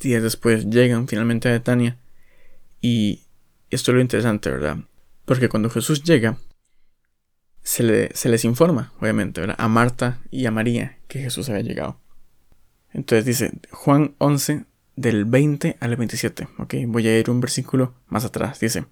Días 0.00 0.22
después 0.22 0.70
llegan 0.70 1.08
finalmente 1.08 1.50
a 1.50 1.52
Betania. 1.52 1.98
Y 2.80 3.26
esto 3.68 3.90
es 3.90 3.96
lo 3.96 4.00
interesante, 4.00 4.48
¿verdad? 4.48 4.78
Porque 5.26 5.50
cuando 5.50 5.68
Jesús 5.68 6.02
llega, 6.02 6.38
se, 7.64 7.82
le, 7.82 8.14
se 8.14 8.28
les 8.28 8.44
informa, 8.44 8.92
obviamente. 9.00 9.42
A 9.56 9.68
Marta 9.68 10.20
y 10.30 10.46
a 10.46 10.52
María 10.52 10.98
que 11.08 11.18
Jesús 11.18 11.48
había 11.48 11.62
llegado. 11.62 11.98
Entonces 12.92 13.24
dice 13.24 13.52
Juan 13.72 14.14
11, 14.18 14.66
del 14.96 15.24
20 15.24 15.78
al 15.80 15.96
27. 15.96 16.48
Ok, 16.58 16.74
voy 16.86 17.08
a 17.08 17.18
ir 17.18 17.30
un 17.30 17.40
versículo 17.40 17.94
más 18.06 18.24
atrás. 18.24 18.60
Dice: 18.60 18.84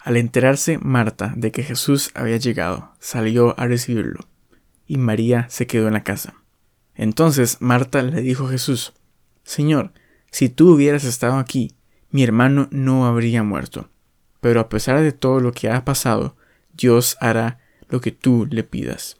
Al 0.00 0.16
enterarse 0.16 0.78
Marta 0.78 1.32
de 1.36 1.52
que 1.52 1.62
Jesús 1.62 2.10
había 2.14 2.36
llegado, 2.36 2.92
salió 2.98 3.58
a 3.58 3.66
recibirlo, 3.66 4.28
y 4.86 4.98
María 4.98 5.46
se 5.48 5.66
quedó 5.66 5.86
en 5.86 5.94
la 5.94 6.04
casa. 6.04 6.34
Entonces 6.94 7.58
Marta 7.60 8.02
le 8.02 8.20
dijo 8.20 8.46
a 8.46 8.50
Jesús: 8.50 8.92
Señor, 9.44 9.92
si 10.30 10.48
tú 10.48 10.74
hubieras 10.74 11.04
estado 11.04 11.38
aquí, 11.38 11.76
mi 12.10 12.22
hermano 12.22 12.68
no 12.70 13.06
habría 13.06 13.42
muerto. 13.42 13.88
Pero 14.40 14.60
a 14.60 14.68
pesar 14.68 15.00
de 15.00 15.12
todo 15.12 15.40
lo 15.40 15.52
que 15.52 15.70
ha 15.70 15.84
pasado, 15.84 16.36
Dios 16.74 17.16
hará 17.20 17.58
lo 17.88 18.00
que 18.00 18.12
tú 18.12 18.46
le 18.50 18.64
pidas. 18.64 19.16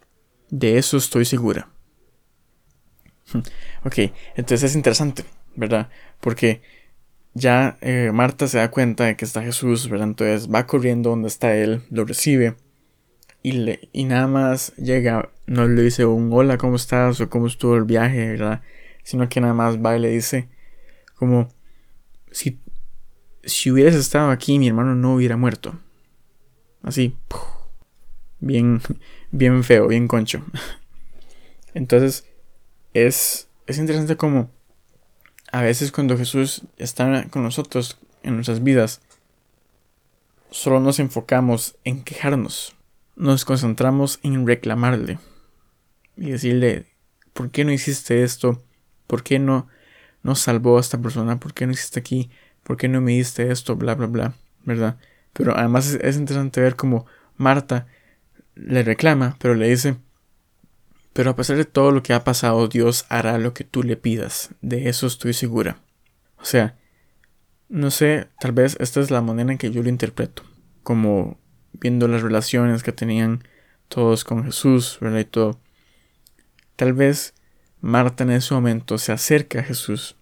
De 0.49 0.77
eso 0.77 0.97
estoy 0.97 1.25
segura. 1.25 1.69
Ok, 3.85 3.95
entonces 4.35 4.63
es 4.63 4.75
interesante, 4.75 5.25
¿verdad? 5.55 5.89
Porque 6.21 6.61
ya 7.33 7.77
eh, 7.81 8.11
Marta 8.13 8.47
se 8.47 8.59
da 8.59 8.71
cuenta 8.71 9.05
de 9.05 9.17
que 9.17 9.25
está 9.25 9.41
Jesús, 9.41 9.89
¿verdad? 9.89 10.07
Entonces 10.07 10.49
va 10.49 10.67
corriendo 10.67 11.09
donde 11.09 11.27
está 11.27 11.55
él, 11.55 11.81
lo 11.89 12.05
recibe 12.05 12.55
y, 13.41 13.51
le, 13.51 13.89
y 13.91 14.05
nada 14.05 14.27
más 14.27 14.73
llega, 14.77 15.29
no 15.45 15.67
le 15.67 15.81
dice 15.83 16.05
un 16.05 16.31
hola, 16.31 16.57
¿cómo 16.57 16.77
estás? 16.77 17.19
o 17.19 17.29
cómo 17.29 17.47
estuvo 17.47 17.75
el 17.75 17.83
viaje, 17.83 18.29
¿verdad? 18.29 18.61
Sino 19.03 19.27
que 19.27 19.41
nada 19.41 19.53
más 19.53 19.77
va 19.77 19.97
y 19.97 19.99
le 19.99 20.09
dice 20.09 20.47
como 21.15 21.49
si, 22.31 22.59
si 23.43 23.69
hubieras 23.69 23.95
estado 23.95 24.31
aquí 24.31 24.57
mi 24.59 24.69
hermano 24.69 24.95
no 24.95 25.15
hubiera 25.15 25.35
muerto. 25.37 25.77
Así, 26.83 27.17
bien, 28.39 28.81
bien 29.31 29.63
feo, 29.63 29.87
bien 29.87 30.07
concho. 30.07 30.45
Entonces, 31.73 32.27
es, 32.93 33.47
es 33.65 33.77
interesante 33.79 34.17
como 34.17 34.51
a 35.51 35.61
veces 35.61 35.91
cuando 35.91 36.17
Jesús 36.17 36.63
está 36.77 37.27
con 37.29 37.43
nosotros 37.43 37.97
en 38.21 38.35
nuestras 38.35 38.63
vidas, 38.63 39.01
solo 40.51 40.79
nos 40.79 40.99
enfocamos 40.99 41.75
en 41.83 42.03
quejarnos, 42.03 42.75
nos 43.15 43.45
concentramos 43.45 44.19
en 44.23 44.45
reclamarle 44.45 45.19
y 46.17 46.31
decirle, 46.31 46.87
¿por 47.33 47.49
qué 47.49 47.65
no 47.65 47.71
hiciste 47.71 48.23
esto? 48.23 48.63
¿Por 49.07 49.23
qué 49.23 49.39
no 49.39 49.67
nos 50.21 50.39
salvó 50.39 50.77
a 50.77 50.81
esta 50.81 50.99
persona? 50.99 51.39
¿Por 51.39 51.53
qué 51.53 51.65
no 51.65 51.73
hiciste 51.73 51.99
aquí? 51.99 52.29
¿Por 52.63 52.77
qué 52.77 52.87
no 52.87 52.99
me 53.01 53.13
diste 53.13 53.51
esto? 53.51 53.75
Bla, 53.75 53.95
bla, 53.95 54.07
bla, 54.07 54.35
¿verdad? 54.63 54.97
Pero 55.33 55.57
además 55.57 55.87
es, 55.87 55.99
es 56.01 56.17
interesante 56.17 56.61
ver 56.61 56.75
cómo 56.75 57.05
Marta 57.35 57.87
le 58.55 58.83
reclama, 58.83 59.35
pero 59.39 59.55
le 59.55 59.67
dice, 59.67 59.97
pero 61.13 61.29
a 61.29 61.35
pesar 61.35 61.57
de 61.57 61.65
todo 61.65 61.91
lo 61.91 62.01
que 62.01 62.13
ha 62.13 62.23
pasado, 62.23 62.67
Dios 62.67 63.05
hará 63.09 63.37
lo 63.37 63.53
que 63.53 63.63
tú 63.63 63.83
le 63.83 63.97
pidas. 63.97 64.49
De 64.61 64.89
eso 64.89 65.05
estoy 65.05 65.33
segura. 65.33 65.77
O 66.37 66.45
sea, 66.45 66.75
no 67.69 67.91
sé, 67.91 68.27
tal 68.39 68.51
vez 68.51 68.75
esta 68.79 68.99
es 68.99 69.11
la 69.11 69.21
manera 69.21 69.51
en 69.51 69.57
que 69.59 69.71
yo 69.71 69.83
lo 69.83 69.89
interpreto. 69.89 70.43
Como 70.81 71.39
viendo 71.71 72.07
las 72.07 72.23
relaciones 72.23 72.83
que 72.83 72.91
tenían 72.91 73.43
todos 73.87 74.23
con 74.23 74.43
Jesús, 74.43 74.97
¿verdad? 74.99 75.19
Y 75.19 75.25
todo. 75.25 75.59
Tal 76.75 76.93
vez 76.93 77.35
Marta 77.79 78.23
en 78.23 78.31
ese 78.31 78.53
momento 78.53 78.97
se 78.97 79.11
acerca 79.11 79.59
a 79.59 79.63
Jesús. 79.63 80.15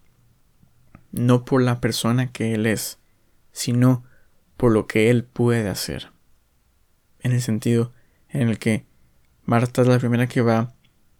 No 1.10 1.44
por 1.44 1.62
la 1.62 1.80
persona 1.80 2.32
que 2.32 2.54
Él 2.54 2.66
es, 2.66 2.98
sino 3.52 4.04
por 4.56 4.72
lo 4.72 4.86
que 4.86 5.10
Él 5.10 5.24
puede 5.24 5.68
hacer. 5.68 6.10
En 7.20 7.32
el 7.32 7.42
sentido 7.42 7.92
en 8.28 8.48
el 8.48 8.58
que 8.58 8.86
Marta 9.44 9.82
es 9.82 9.88
la 9.88 9.98
primera 9.98 10.28
que 10.28 10.40
va 10.40 10.74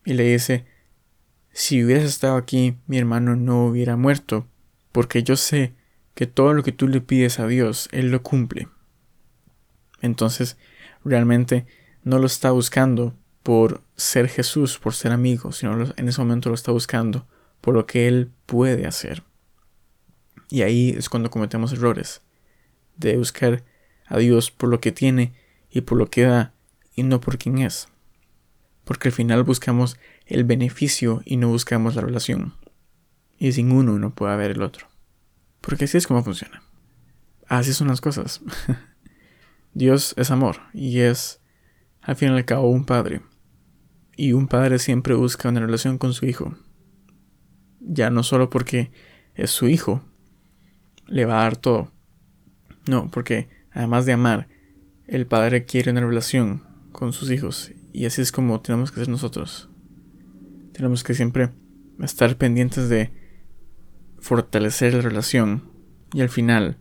y 0.04 0.14
le 0.14 0.24
dice, 0.24 0.66
si 1.52 1.84
hubieras 1.84 2.04
estado 2.04 2.36
aquí, 2.36 2.78
mi 2.86 2.98
hermano 2.98 3.36
no 3.36 3.66
hubiera 3.66 3.96
muerto, 3.96 4.46
porque 4.90 5.22
yo 5.22 5.36
sé 5.36 5.74
que 6.14 6.26
todo 6.26 6.54
lo 6.54 6.62
que 6.62 6.72
tú 6.72 6.88
le 6.88 7.00
pides 7.00 7.38
a 7.38 7.46
Dios, 7.46 7.88
Él 7.92 8.10
lo 8.10 8.22
cumple. 8.22 8.68
Entonces, 10.00 10.56
realmente 11.04 11.66
no 12.02 12.18
lo 12.18 12.26
está 12.26 12.50
buscando 12.50 13.16
por 13.42 13.82
ser 13.96 14.28
Jesús, 14.28 14.78
por 14.78 14.94
ser 14.94 15.12
amigo, 15.12 15.52
sino 15.52 15.92
en 15.96 16.08
ese 16.08 16.20
momento 16.20 16.48
lo 16.48 16.54
está 16.54 16.72
buscando 16.72 17.26
por 17.60 17.74
lo 17.74 17.86
que 17.86 18.08
Él 18.08 18.30
puede 18.46 18.86
hacer. 18.86 19.22
Y 20.48 20.62
ahí 20.62 20.90
es 20.90 21.08
cuando 21.08 21.30
cometemos 21.30 21.72
errores, 21.72 22.22
de 22.96 23.16
buscar 23.16 23.64
a 24.06 24.18
Dios 24.18 24.50
por 24.50 24.68
lo 24.68 24.80
que 24.80 24.92
tiene 24.92 25.32
y 25.70 25.82
por 25.82 25.98
lo 25.98 26.06
que 26.06 26.22
da, 26.22 26.54
y 26.94 27.02
no 27.02 27.20
por 27.20 27.38
quién 27.38 27.58
es 27.58 27.88
porque 28.84 29.08
al 29.08 29.12
final 29.12 29.42
buscamos 29.44 29.96
el 30.26 30.44
beneficio 30.44 31.22
y 31.24 31.36
no 31.36 31.48
buscamos 31.48 31.94
la 31.94 32.02
relación. 32.02 32.54
Y 33.38 33.52
sin 33.52 33.72
uno 33.72 33.98
no 33.98 34.14
puede 34.14 34.32
haber 34.32 34.52
el 34.52 34.62
otro. 34.62 34.88
Porque 35.60 35.84
así 35.84 35.98
es 35.98 36.06
como 36.06 36.22
funciona. 36.22 36.62
Así 37.48 37.72
son 37.72 37.88
las 37.88 38.00
cosas. 38.00 38.40
Dios 39.74 40.14
es 40.16 40.30
amor 40.30 40.56
y 40.72 41.00
es, 41.00 41.40
al 42.00 42.16
fin 42.16 42.28
y 42.28 42.32
al 42.32 42.44
cabo, 42.44 42.68
un 42.70 42.84
padre. 42.84 43.22
Y 44.16 44.32
un 44.32 44.48
padre 44.48 44.78
siempre 44.78 45.14
busca 45.14 45.48
una 45.48 45.60
relación 45.60 45.98
con 45.98 46.12
su 46.12 46.26
hijo. 46.26 46.54
Ya 47.80 48.10
no 48.10 48.22
solo 48.22 48.50
porque 48.50 48.92
es 49.34 49.50
su 49.50 49.68
hijo, 49.68 50.04
le 51.06 51.24
va 51.24 51.40
a 51.40 51.44
dar 51.44 51.56
todo. 51.56 51.90
No, 52.86 53.10
porque 53.10 53.48
además 53.72 54.06
de 54.06 54.12
amar, 54.12 54.48
el 55.06 55.26
padre 55.26 55.64
quiere 55.64 55.90
una 55.90 56.00
relación 56.00 56.62
con 56.92 57.12
sus 57.12 57.30
hijos 57.30 57.72
y 57.92 58.06
así 58.06 58.22
es 58.22 58.32
como 58.32 58.60
tenemos 58.60 58.90
que 58.90 59.00
ser 59.00 59.08
nosotros. 59.08 59.68
Tenemos 60.72 61.04
que 61.04 61.14
siempre 61.14 61.50
estar 62.00 62.36
pendientes 62.36 62.88
de 62.88 63.10
fortalecer 64.18 64.94
la 64.94 65.02
relación 65.02 65.70
y 66.12 66.22
al 66.22 66.28
final 66.28 66.78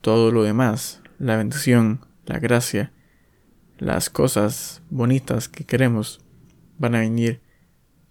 todo 0.00 0.30
lo 0.30 0.42
demás, 0.42 1.02
la 1.18 1.36
bendición, 1.36 2.00
la 2.26 2.38
gracia, 2.38 2.92
las 3.78 4.10
cosas 4.10 4.82
bonitas 4.90 5.48
que 5.48 5.64
queremos 5.64 6.20
van 6.78 6.94
a 6.94 7.00
venir 7.00 7.40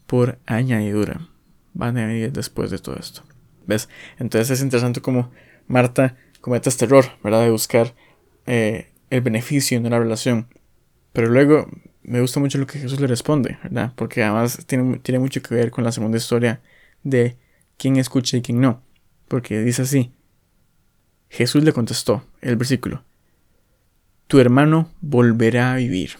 por 0.08 0.39
añadidura. 0.46 1.30
Van 1.74 1.98
a 1.98 2.06
venir 2.06 2.32
después 2.32 2.69
de 2.69 2.80
todo 2.80 2.98
esto. 2.98 3.24
¿Ves? 3.65 3.89
Entonces 4.19 4.52
es 4.52 4.62
interesante 4.62 5.02
como 5.02 5.32
Marta 5.67 6.17
comete 6.44 6.68
este 6.68 6.84
error, 6.84 7.06
¿verdad? 7.24 7.44
De 7.44 7.52
buscar 7.52 7.96
eh, 8.48 8.90
el 9.10 9.22
beneficio 9.22 9.78
en 9.78 9.86
una 9.86 9.98
relación. 9.98 10.50
Pero 11.14 11.30
luego 11.30 11.70
me 12.02 12.20
gusta 12.20 12.42
mucho 12.42 12.58
lo 12.58 12.68
que 12.68 12.80
Jesús 12.80 13.00
le 13.00 13.08
responde, 13.08 13.58
¿verdad? 13.64 13.94
Porque 13.96 14.24
además 14.24 14.66
tiene, 14.66 15.00
tiene 15.00 15.20
mucho 15.20 15.42
que 15.42 15.56
ver 15.56 15.72
con 15.72 15.86
la 15.86 15.94
segunda 15.94 16.18
historia 16.18 16.62
de 17.02 17.38
quién 17.78 17.96
escucha 17.96 18.36
y 18.36 18.42
quién 18.42 18.60
no. 18.60 18.84
Porque 19.30 19.62
dice 19.62 19.84
así, 19.84 20.12
Jesús 21.30 21.64
le 21.64 21.72
contestó, 21.72 22.26
el 22.42 22.58
versículo, 22.58 23.06
tu 24.28 24.42
hermano 24.42 24.92
volverá 25.00 25.72
a 25.72 25.78
vivir. 25.78 26.18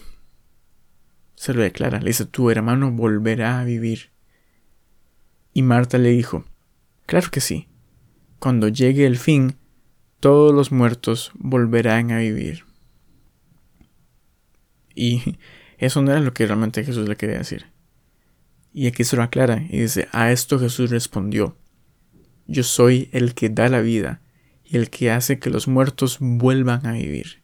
Se 1.34 1.52
lo 1.52 1.60
declara, 1.60 2.00
le 2.00 2.06
dice, 2.06 2.24
tu 2.24 2.48
hermano 2.48 2.90
volverá 2.90 3.60
a 3.60 3.64
vivir. 3.64 4.10
Y 5.52 5.60
Marta 5.60 5.98
le 5.98 6.08
dijo, 6.08 6.46
claro 7.04 7.30
que 7.30 7.42
sí, 7.42 7.68
cuando 8.38 8.68
llegue 8.68 9.04
el 9.04 9.18
fin, 9.18 9.58
todos 10.24 10.54
los 10.54 10.72
muertos 10.72 11.32
volverán 11.34 12.10
a 12.10 12.16
vivir. 12.16 12.64
Y 14.94 15.36
eso 15.76 16.00
no 16.00 16.12
era 16.12 16.20
lo 16.20 16.32
que 16.32 16.46
realmente 16.46 16.82
Jesús 16.82 17.06
le 17.06 17.16
quería 17.16 17.36
decir. 17.36 17.66
Y 18.72 18.86
aquí 18.86 19.04
se 19.04 19.16
lo 19.16 19.22
aclara 19.22 19.62
y 19.68 19.80
dice, 19.80 20.08
a 20.12 20.32
esto 20.32 20.58
Jesús 20.58 20.88
respondió, 20.88 21.58
yo 22.46 22.62
soy 22.62 23.10
el 23.12 23.34
que 23.34 23.50
da 23.50 23.68
la 23.68 23.82
vida 23.82 24.22
y 24.64 24.78
el 24.78 24.88
que 24.88 25.10
hace 25.10 25.38
que 25.38 25.50
los 25.50 25.68
muertos 25.68 26.16
vuelvan 26.20 26.86
a 26.86 26.92
vivir. 26.92 27.42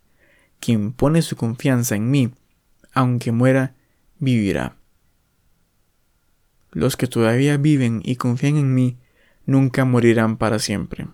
Quien 0.59 0.95
pone 0.95 1.21
su 1.21 1.37
confianza 1.37 1.97
en 1.97 2.11
mí, 2.11 2.31
aunque 2.95 3.31
muera, 3.31 3.75
vivirá. 4.21 4.79
Los 6.73 6.97
que 6.97 7.09
todavía 7.09 7.59
viven 7.59 8.01
y 8.03 8.17
confían 8.17 8.57
en 8.57 8.75
mí, 8.75 8.97
nunca 9.45 9.85
morirán 9.85 10.39
para 10.39 10.59
siempre. 10.59 11.09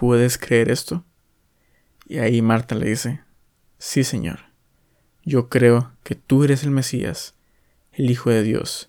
¿Puedes 0.00 0.38
creer 0.38 0.70
esto? 0.70 1.04
Y 2.06 2.20
ahí 2.20 2.40
Marta 2.40 2.74
le 2.74 2.88
dice, 2.88 3.20
sí, 3.76 4.02
Señor. 4.02 4.38
Yo 5.26 5.50
creo 5.50 5.92
que 6.04 6.14
tú 6.14 6.42
eres 6.42 6.62
el 6.62 6.70
Mesías, 6.70 7.34
el 7.92 8.10
Hijo 8.10 8.30
de 8.30 8.42
Dios, 8.42 8.88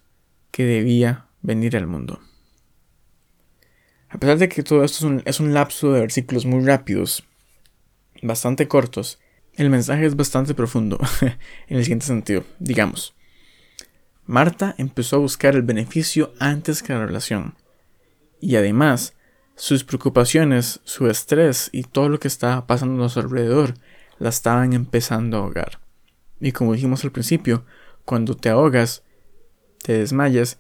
que 0.52 0.64
debía 0.64 1.26
venir 1.42 1.76
al 1.76 1.86
mundo. 1.86 2.22
A 4.08 4.20
pesar 4.20 4.38
de 4.38 4.48
que 4.48 4.64
todo 4.64 4.86
esto 4.86 5.22
es 5.26 5.42
un, 5.42 5.54
lapso 5.54 5.92
de 5.92 6.00
versículos 6.00 6.46
muy 6.46 6.64
rápidos, 6.64 7.26
bastante 8.24 8.70
cortos, 8.70 9.20
el 9.56 9.70
mensaje 9.70 10.06
es 10.06 10.16
bastante 10.16 10.54
profundo 10.54 10.98
en 11.68 11.78
el 11.78 11.84
siguiente 11.84 12.06
sentido. 12.06 12.46
Digamos, 12.58 13.16
Marta 14.26 14.76
empezó 14.78 15.18
a 15.18 15.20
buscar 15.20 15.56
el 15.56 15.64
beneficio 15.64 16.34
antes 16.40 16.82
que 16.82 16.94
la 16.94 17.06
relación. 17.06 17.56
Y 18.40 18.56
además, 18.56 19.14
sus 19.62 19.84
preocupaciones, 19.84 20.80
su 20.86 21.08
estrés 21.08 21.70
y 21.72 21.84
todo 21.84 22.10
lo 22.10 22.20
que 22.20 22.28
estaba 22.28 22.66
pasando 22.66 23.04
a 23.04 23.10
su 23.10 23.20
alrededor 23.20 23.76
la 24.18 24.30
estaban 24.30 24.74
empezando 24.74 25.38
a 25.38 25.42
ahogar. 25.42 25.80
Y 26.40 26.52
como 26.52 26.74
dijimos 26.74 27.04
al 27.04 27.12
principio, 27.12 27.64
cuando 28.04 28.36
te 28.36 28.50
ahogas, 28.50 29.04
te 29.84 30.00
desmayas 30.00 30.60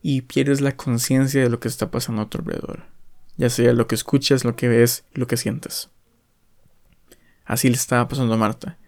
y 0.00 0.22
pierdes 0.22 0.62
la 0.62 0.78
conciencia 0.78 1.42
de 1.42 1.50
lo 1.50 1.60
que 1.60 1.68
está 1.68 1.90
pasando 1.90 2.22
a 2.22 2.30
tu 2.30 2.38
alrededor. 2.38 2.86
Ya 3.36 3.50
sea 3.50 3.74
lo 3.74 3.86
que 3.86 3.96
escuchas, 3.96 4.46
lo 4.46 4.56
que 4.56 4.68
ves, 4.68 5.04
lo 5.12 5.26
que 5.26 5.36
sientes. 5.36 5.90
Así 7.44 7.68
le 7.68 7.74
estaba 7.74 8.08
pasando 8.08 8.32
a 8.32 8.38
Marta. 8.38 8.78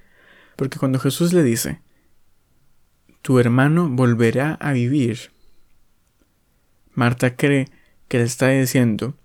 Porque 0.57 0.79
cuando 0.79 0.99
Jesús 0.99 1.35
le 1.35 1.42
dice, 1.42 1.83
tu 3.20 3.38
hermano 3.38 3.90
volverá 3.90 4.55
a 4.55 4.73
vivir, 4.73 5.33
Marta 6.94 7.37
cree 7.37 7.68
que 8.09 8.16
le 8.16 8.25
está 8.25 8.49
diciendo 8.49 9.19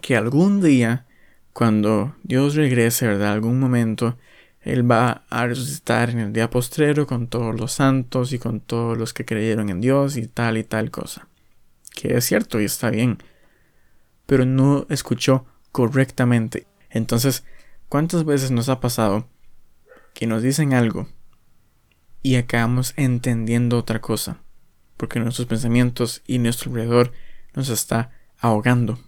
que 0.00 0.16
algún 0.16 0.62
día, 0.62 1.06
cuando 1.52 2.16
Dios 2.22 2.54
regrese, 2.54 3.06
¿verdad? 3.06 3.32
Algún 3.32 3.60
momento, 3.60 4.16
Él 4.62 4.90
va 4.90 5.24
a 5.28 5.46
resucitar 5.46 6.10
en 6.10 6.18
el 6.20 6.32
día 6.32 6.50
postrero 6.50 7.06
con 7.06 7.26
todos 7.26 7.58
los 7.58 7.72
santos 7.72 8.32
y 8.32 8.38
con 8.38 8.60
todos 8.60 8.96
los 8.96 9.12
que 9.12 9.24
creyeron 9.24 9.68
en 9.68 9.80
Dios 9.80 10.16
y 10.16 10.26
tal 10.26 10.56
y 10.56 10.64
tal 10.64 10.90
cosa. 10.90 11.28
Que 11.94 12.16
es 12.16 12.24
cierto 12.24 12.60
y 12.60 12.64
está 12.64 12.90
bien. 12.90 13.18
Pero 14.26 14.46
no 14.46 14.86
escuchó 14.88 15.46
correctamente. 15.72 16.66
Entonces, 16.90 17.44
¿cuántas 17.88 18.24
veces 18.24 18.50
nos 18.50 18.68
ha 18.68 18.80
pasado 18.80 19.28
que 20.14 20.26
nos 20.26 20.42
dicen 20.42 20.72
algo 20.74 21.08
y 22.22 22.36
acabamos 22.36 22.94
entendiendo 22.96 23.78
otra 23.78 24.00
cosa? 24.00 24.38
Porque 24.96 25.20
nuestros 25.20 25.48
pensamientos 25.48 26.22
y 26.26 26.38
nuestro 26.38 26.70
alrededor 26.70 27.12
nos 27.54 27.68
está 27.68 28.10
ahogando. 28.38 28.98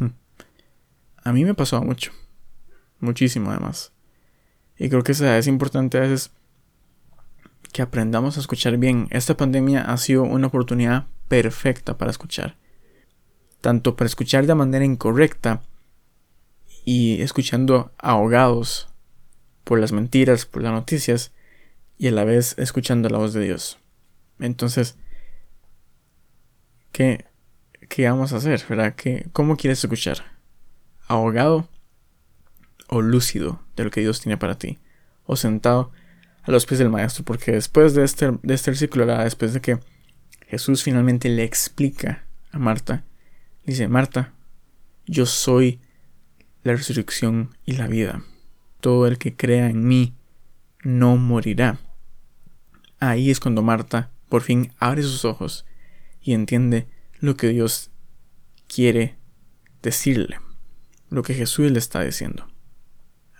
A 1.24 1.32
mí 1.32 1.44
me 1.44 1.54
pasó 1.54 1.82
mucho. 1.82 2.12
Muchísimo 3.00 3.50
además. 3.50 3.92
Y 4.78 4.88
creo 4.88 5.02
que 5.02 5.12
es 5.12 5.46
importante 5.46 5.98
a 5.98 6.02
veces 6.02 6.30
que 7.72 7.82
aprendamos 7.82 8.36
a 8.36 8.40
escuchar 8.40 8.76
bien. 8.78 9.08
Esta 9.10 9.36
pandemia 9.36 9.82
ha 9.82 9.96
sido 9.96 10.22
una 10.22 10.46
oportunidad 10.46 11.06
perfecta 11.28 11.98
para 11.98 12.10
escuchar. 12.10 12.56
Tanto 13.60 13.96
para 13.96 14.06
escuchar 14.06 14.46
de 14.46 14.54
manera 14.54 14.84
incorrecta 14.84 15.62
y 16.84 17.20
escuchando 17.20 17.92
ahogados 17.98 18.88
por 19.64 19.80
las 19.80 19.92
mentiras, 19.92 20.46
por 20.46 20.62
las 20.62 20.72
noticias 20.72 21.32
y 21.98 22.06
a 22.08 22.12
la 22.12 22.24
vez 22.24 22.54
escuchando 22.58 23.08
la 23.08 23.18
voz 23.18 23.32
de 23.34 23.44
Dios. 23.44 23.78
Entonces, 24.38 24.96
¿qué, 26.92 27.26
qué 27.88 28.08
vamos 28.08 28.32
a 28.32 28.36
hacer? 28.36 28.62
¿verdad? 28.68 28.94
¿Qué, 28.94 29.26
¿Cómo 29.32 29.56
quieres 29.56 29.82
escuchar? 29.82 30.18
¿Ahogado 31.06 31.68
o 32.88 33.02
lúcido 33.02 33.60
de 33.76 33.84
lo 33.84 33.90
que 33.90 34.00
Dios 34.00 34.20
tiene 34.20 34.36
para 34.36 34.58
ti? 34.58 34.78
¿O 35.24 35.36
sentado 35.36 35.90
a 36.42 36.50
los 36.50 36.66
pies 36.66 36.78
del 36.78 36.90
Maestro? 36.90 37.24
Porque 37.24 37.52
después 37.52 37.94
de 37.94 38.04
este, 38.04 38.32
de 38.42 38.54
este 38.54 38.70
versículo, 38.70 39.06
después 39.06 39.52
de 39.52 39.60
que 39.60 39.78
Jesús 40.46 40.82
finalmente 40.82 41.28
le 41.28 41.44
explica 41.44 42.24
a 42.52 42.58
Marta, 42.58 43.04
dice, 43.64 43.88
Marta, 43.88 44.32
yo 45.06 45.26
soy 45.26 45.80
la 46.62 46.74
resurrección 46.74 47.56
y 47.64 47.72
la 47.72 47.86
vida. 47.86 48.22
Todo 48.80 49.06
el 49.06 49.18
que 49.18 49.34
crea 49.34 49.68
en 49.68 49.86
mí 49.86 50.14
no 50.82 51.16
morirá. 51.16 51.78
Ahí 53.00 53.30
es 53.30 53.40
cuando 53.40 53.62
Marta 53.62 54.10
por 54.28 54.42
fin 54.42 54.72
abre 54.78 55.02
sus 55.02 55.24
ojos 55.24 55.64
y 56.20 56.34
entiende 56.34 56.86
lo 57.20 57.36
que 57.36 57.48
Dios 57.48 57.90
quiere 58.66 59.16
decirle, 59.82 60.38
lo 61.10 61.22
que 61.22 61.34
Jesús 61.34 61.70
le 61.70 61.78
está 61.78 62.02
diciendo. 62.02 62.48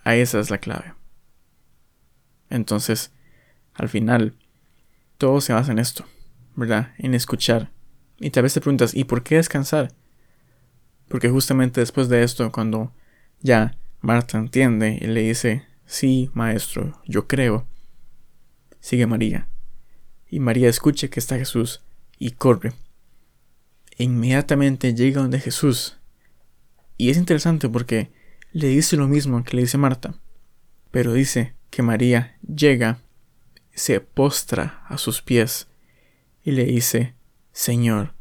A 0.04 0.16
esa 0.16 0.40
es 0.40 0.50
la 0.50 0.58
clave. 0.58 0.94
Entonces, 2.50 3.12
al 3.74 3.88
final, 3.88 4.36
todo 5.18 5.40
se 5.40 5.52
basa 5.52 5.72
en 5.72 5.78
esto, 5.78 6.04
¿verdad? 6.56 6.94
En 6.98 7.14
escuchar. 7.14 7.70
Y 8.18 8.30
tal 8.30 8.44
vez 8.44 8.54
te 8.54 8.60
preguntas, 8.60 8.94
¿y 8.94 9.04
por 9.04 9.22
qué 9.22 9.36
descansar? 9.36 9.92
Porque 11.08 11.30
justamente 11.30 11.80
después 11.80 12.08
de 12.08 12.22
esto, 12.22 12.50
cuando 12.50 12.92
ya 13.40 13.76
Marta 14.00 14.38
entiende 14.38 14.98
y 15.00 15.06
le 15.06 15.22
dice, 15.22 15.66
sí, 15.86 16.30
maestro, 16.34 17.00
yo 17.06 17.28
creo, 17.28 17.66
sigue 18.80 19.06
María. 19.06 19.48
Y 20.28 20.40
María 20.40 20.68
escucha 20.68 21.08
que 21.08 21.20
está 21.20 21.36
Jesús 21.36 21.82
y 22.18 22.32
corre 22.32 22.72
inmediatamente 24.04 24.94
llega 24.94 25.20
donde 25.20 25.40
Jesús. 25.40 25.98
Y 26.96 27.10
es 27.10 27.16
interesante 27.16 27.68
porque 27.68 28.10
le 28.52 28.68
dice 28.68 28.96
lo 28.96 29.08
mismo 29.08 29.44
que 29.44 29.56
le 29.56 29.62
dice 29.62 29.78
Marta, 29.78 30.14
pero 30.90 31.12
dice 31.12 31.54
que 31.70 31.82
María 31.82 32.38
llega, 32.42 33.00
se 33.72 34.00
postra 34.00 34.84
a 34.88 34.98
sus 34.98 35.22
pies 35.22 35.68
y 36.42 36.52
le 36.52 36.64
dice, 36.64 37.14
Señor, 37.52 38.14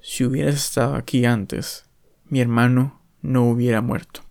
si 0.00 0.24
hubieras 0.24 0.54
estado 0.54 0.94
aquí 0.94 1.24
antes, 1.24 1.86
mi 2.26 2.40
hermano 2.40 3.02
no 3.20 3.44
hubiera 3.44 3.80
muerto. 3.80 4.22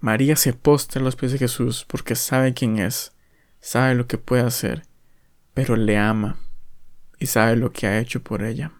María 0.00 0.36
se 0.36 0.52
postra 0.52 1.00
a 1.00 1.04
los 1.04 1.16
pies 1.16 1.32
de 1.32 1.38
Jesús 1.38 1.84
porque 1.88 2.14
sabe 2.16 2.54
quién 2.54 2.78
es, 2.78 3.12
sabe 3.60 3.94
lo 3.94 4.06
que 4.06 4.18
puede 4.18 4.42
hacer, 4.42 4.82
pero 5.54 5.76
le 5.76 5.96
ama 5.96 6.38
y 7.18 7.26
sabe 7.26 7.56
lo 7.56 7.72
que 7.72 7.86
ha 7.86 7.98
hecho 7.98 8.22
por 8.22 8.42
ella. 8.42 8.72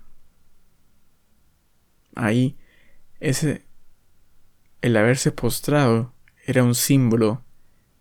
Ahí, 2.14 2.56
ese, 3.20 3.66
el 4.82 4.96
haberse 4.96 5.32
postrado 5.32 6.12
era 6.44 6.62
un 6.62 6.74
símbolo 6.74 7.42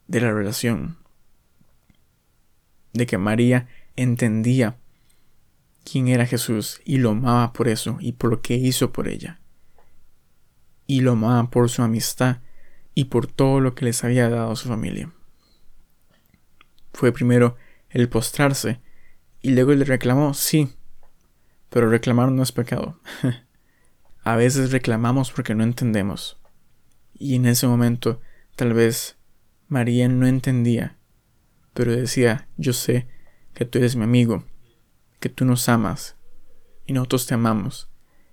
de 0.08 0.22
la 0.22 0.32
relación, 0.32 0.98
de 2.94 3.06
que 3.06 3.18
María 3.18 3.68
entendía 3.96 4.78
quién 5.84 6.08
era 6.08 6.26
Jesús 6.26 6.82
y 6.86 6.98
lo 6.98 7.12
amaba 7.12 7.54
por 7.54 7.68
eso 7.68 7.98
y 8.00 8.14
por 8.14 8.30
lo 8.30 8.42
que 8.42 8.56
hizo 8.56 8.92
por 8.92 9.08
ella. 9.08 9.40
Y 10.88 11.02
lo 11.02 11.14
amaba 11.14 11.50
por 11.50 11.70
su 11.70 11.82
amistad 11.82 12.40
y 12.94 13.06
por 13.06 13.28
todo 13.28 13.60
lo 13.60 13.76
que 13.76 13.86
les 13.86 14.04
había 14.04 14.30
dado 14.30 14.52
a 14.52 14.56
su 14.56 14.68
familia. 14.68 15.12
Fue 16.94 17.12
primero 17.12 17.58
el 17.90 18.08
postrarse 18.10 18.80
y 19.46 19.50
luego 19.50 19.76
le 19.76 19.86
reclamó, 19.86 20.34
sí, 20.34 20.74
pero 21.70 21.88
reclamar 21.88 22.32
no 22.32 22.42
es 22.42 22.52
pecado. 22.52 23.00
a 24.24 24.36
veces 24.36 24.72
reclamamos 24.72 25.32
porque 25.32 25.54
no 25.54 25.64
entendemos. 25.64 26.40
Y 27.14 27.36
en 27.36 27.46
ese 27.46 27.68
momento, 27.68 28.20
tal 28.56 28.74
vez 28.74 29.18
María 29.68 30.10
no 30.10 30.26
entendía, 30.26 30.98
pero 31.76 31.96
decía, 31.96 32.48
yo 32.58 32.74
sé 32.74 33.08
que 33.54 33.66
tú 33.66 33.78
eres 33.78 33.96
mi 33.96 34.04
amigo, 34.04 34.46
que 35.20 35.30
tú 35.30 35.46
nos 35.46 35.70
amas, 35.70 36.16
y 36.88 36.94
nosotros 36.94 37.28
te 37.28 37.36
amamos, 37.36 37.88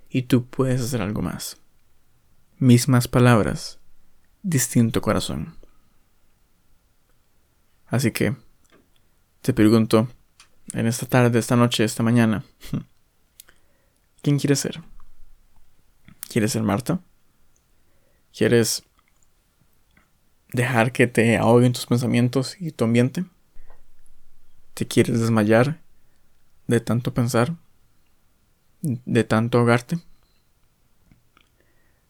y 0.09 0.23
tú 0.23 0.47
puedes 0.47 0.81
hacer 0.81 1.03
algo 1.03 1.21
más. 1.21 1.61
Mismas 2.57 3.07
palabras, 3.07 3.81
distinto 4.43 5.03
corazón. 5.03 5.59
Así 7.89 8.13
que, 8.13 8.35
te 9.43 9.53
pregunto, 9.53 10.09
en 10.73 10.87
esta 10.87 11.07
tarde, 11.07 11.39
esta 11.39 11.57
noche, 11.57 11.85
esta 11.85 12.03
mañana. 12.03 12.45
¿Quién 14.23 14.39
quieres 14.39 14.61
ser? 14.61 14.81
¿Quieres 16.29 16.53
ser 16.53 16.63
Marta? 16.63 17.01
¿Quieres 18.37 18.85
dejar 20.53 20.93
que 20.93 21.07
te 21.07 21.37
ahoguen 21.37 21.73
tus 21.73 21.87
pensamientos 21.87 22.57
y 22.61 22.71
tu 22.71 22.85
ambiente? 22.85 23.25
¿Te 24.75 24.87
quieres 24.87 25.21
desmayar 25.21 25.83
de 26.67 26.81
tanto 26.81 27.13
pensar? 27.13 27.57
¿De 28.81 29.25
tanto 29.25 29.59
ahogarte? 29.59 29.99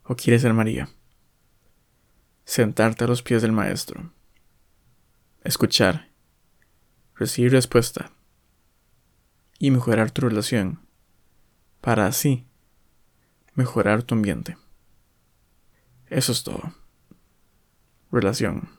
¿O 0.04 0.14
quieres 0.14 0.42
ser 0.42 0.52
María? 0.52 0.88
Sentarte 2.44 3.04
a 3.04 3.08
los 3.08 3.22
pies 3.22 3.42
del 3.42 3.52
Maestro. 3.52 4.12
Escuchar. 5.42 6.08
Recibir 7.16 7.52
respuesta 7.52 8.12
y 9.62 9.70
mejorar 9.70 10.10
tu 10.10 10.22
relación 10.22 10.80
para 11.80 12.08
así 12.08 12.48
mejorar 13.54 14.02
tu 14.02 14.16
ambiente. 14.16 14.58
Eso 16.08 16.32
es 16.32 16.42
todo. 16.42 16.74
Relación. 18.10 18.70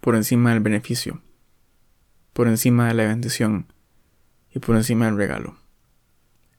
Por 0.00 0.14
encima 0.14 0.50
del 0.50 0.60
beneficio, 0.60 1.20
por 2.32 2.46
encima 2.46 2.86
de 2.86 2.94
la 2.94 3.06
bendición 3.08 3.72
y 4.52 4.60
por 4.60 4.76
encima 4.76 5.06
del 5.06 5.16
regalo. 5.16 5.58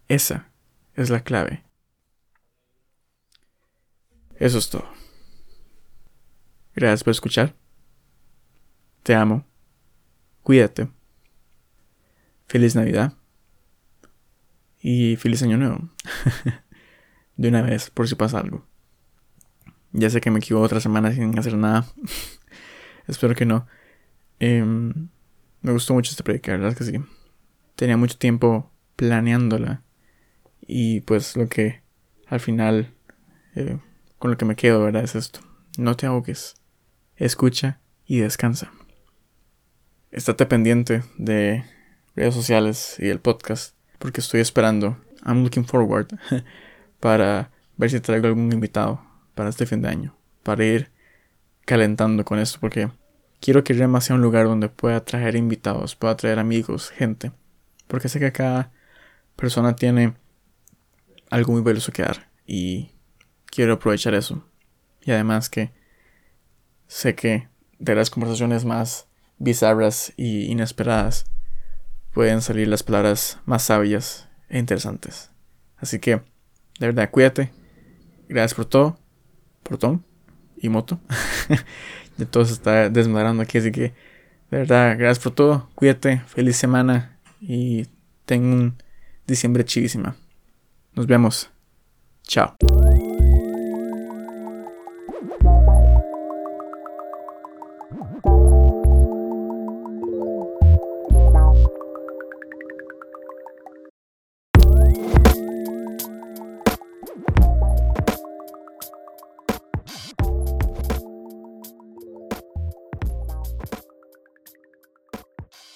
Esa 0.10 0.52
es 0.96 1.10
la 1.10 1.24
clave. 1.24 1.64
Eso 4.36 4.58
es 4.58 4.70
todo. 4.70 4.90
Gracias 6.76 7.06
por 7.06 7.12
escuchar. 7.12 7.56
Te 9.02 9.16
amo. 9.16 9.46
Cuídate. 10.42 10.90
Feliz 12.48 12.76
Navidad. 12.76 13.14
Y 14.82 15.16
feliz 15.16 15.42
año 15.44 15.58
nuevo. 15.58 15.90
de 17.38 17.48
una 17.48 17.62
vez, 17.62 17.90
por 17.90 18.08
si 18.08 18.16
pasa 18.16 18.40
algo. 18.40 18.66
Ya 19.92 20.10
sé 20.10 20.22
que 20.22 20.32
me 20.32 20.40
equivoco 20.40 20.66
otra 20.66 20.80
semana 20.80 21.12
sin 21.12 21.38
hacer 21.38 21.56
nada. 21.56 21.86
Espero 23.08 23.36
que 23.36 23.46
no. 23.46 23.68
Em, 24.40 25.10
me 25.62 25.72
gustó 25.72 25.94
mucho 25.94 26.12
esta 26.12 26.24
predica, 26.24 26.52
la 26.52 26.58
verdad 26.58 26.72
es 26.74 26.78
que 26.78 26.98
sí. 26.98 27.04
Tenía 27.76 27.96
mucho 27.96 28.18
tiempo 28.18 28.72
planeándola. 28.96 29.84
Y 30.62 31.02
pues 31.02 31.38
lo 31.38 31.48
que 31.48 31.82
al 32.28 32.40
final, 32.40 32.94
eh, 33.56 33.78
con 34.18 34.32
lo 34.32 34.38
que 34.38 34.46
me 34.46 34.56
quedo, 34.56 34.84
¿verdad? 34.84 35.04
Es 35.04 35.16
esto. 35.16 35.40
No 35.78 35.96
te 35.96 36.06
ahogues. 36.06 36.56
Escucha 37.16 37.80
y 38.06 38.20
descansa. 38.20 38.72
Estate 40.12 40.46
pendiente 40.46 41.04
de 41.18 41.64
redes 42.16 42.34
sociales 42.34 42.96
y 43.00 43.10
el 43.10 43.20
podcast. 43.20 43.76
Porque 44.00 44.22
estoy 44.22 44.42
esperando. 44.42 44.98
I'm 45.26 45.44
looking 45.44 45.66
forward. 45.66 46.08
para 47.00 47.52
ver 47.78 47.90
si 47.90 48.00
traigo 48.00 48.28
algún 48.28 48.52
invitado 48.52 49.02
para 49.36 49.50
este 49.50 49.66
fin 49.66 49.82
de 49.82 49.90
año. 49.90 50.16
Para 50.44 50.64
ir 50.66 50.92
calentando 51.66 52.26
con 52.26 52.40
esto. 52.40 52.60
Porque 52.60 52.90
quiero 53.40 53.64
que 53.64 53.74
Rema 53.74 54.02
sea 54.02 54.16
un 54.16 54.22
lugar 54.22 54.46
donde 54.46 54.70
pueda 54.70 55.04
traer 55.04 55.36
invitados. 55.36 55.96
Pueda 55.96 56.18
traer 56.18 56.40
amigos, 56.40 56.90
gente. 56.90 57.32
Porque 57.88 58.10
sé 58.10 58.20
que 58.20 58.32
cada 58.32 58.72
persona 59.36 59.76
tiene 59.76 60.16
algo 61.30 61.54
muy 61.54 61.62
valioso 61.62 61.92
que 61.92 62.04
dar. 62.04 62.30
Y 62.46 62.92
quiero 63.46 63.74
aprovechar 63.74 64.14
eso. 64.14 64.46
Y 65.02 65.12
además 65.12 65.50
que 65.50 65.72
sé 66.88 67.16
que 67.16 67.48
de 67.80 67.96
las 67.96 68.10
conversaciones 68.10 68.66
más 68.66 69.08
bizarras 69.38 70.14
y 70.16 70.46
inesperadas 70.46 71.26
pueden 72.14 72.42
salir 72.42 72.68
las 72.68 72.84
palabras 72.84 73.40
más 73.46 73.64
sabias 73.64 74.30
e 74.50 74.60
interesantes. 74.60 75.32
Así 75.78 76.00
que, 76.00 76.22
de 76.80 76.88
verdad, 76.88 77.10
cuídate. 77.10 77.52
Gracias 78.30 78.54
por 78.54 78.66
todo. 78.66 78.98
Por 79.64 80.00
y 80.58 80.70
Moto. 80.70 81.00
ya 82.18 82.26
todo 82.26 82.46
se 82.46 82.54
está 82.54 82.90
desmadrando 82.90 83.44
aquí, 83.44 83.58
así 83.58 83.72
que, 83.72 83.94
de 84.52 84.58
verdad, 84.60 84.96
gracias 84.98 85.24
por 85.24 85.34
todo. 85.34 85.70
Cuídate. 85.76 86.22
Feliz 86.28 86.56
semana. 86.56 87.18
Y 87.42 87.88
ten 88.26 88.46
un 88.46 88.76
diciembre 89.28 89.66
chivísima. 89.66 90.16
Nos 90.94 91.08
vemos. 91.08 91.50
Chao. 92.24 92.56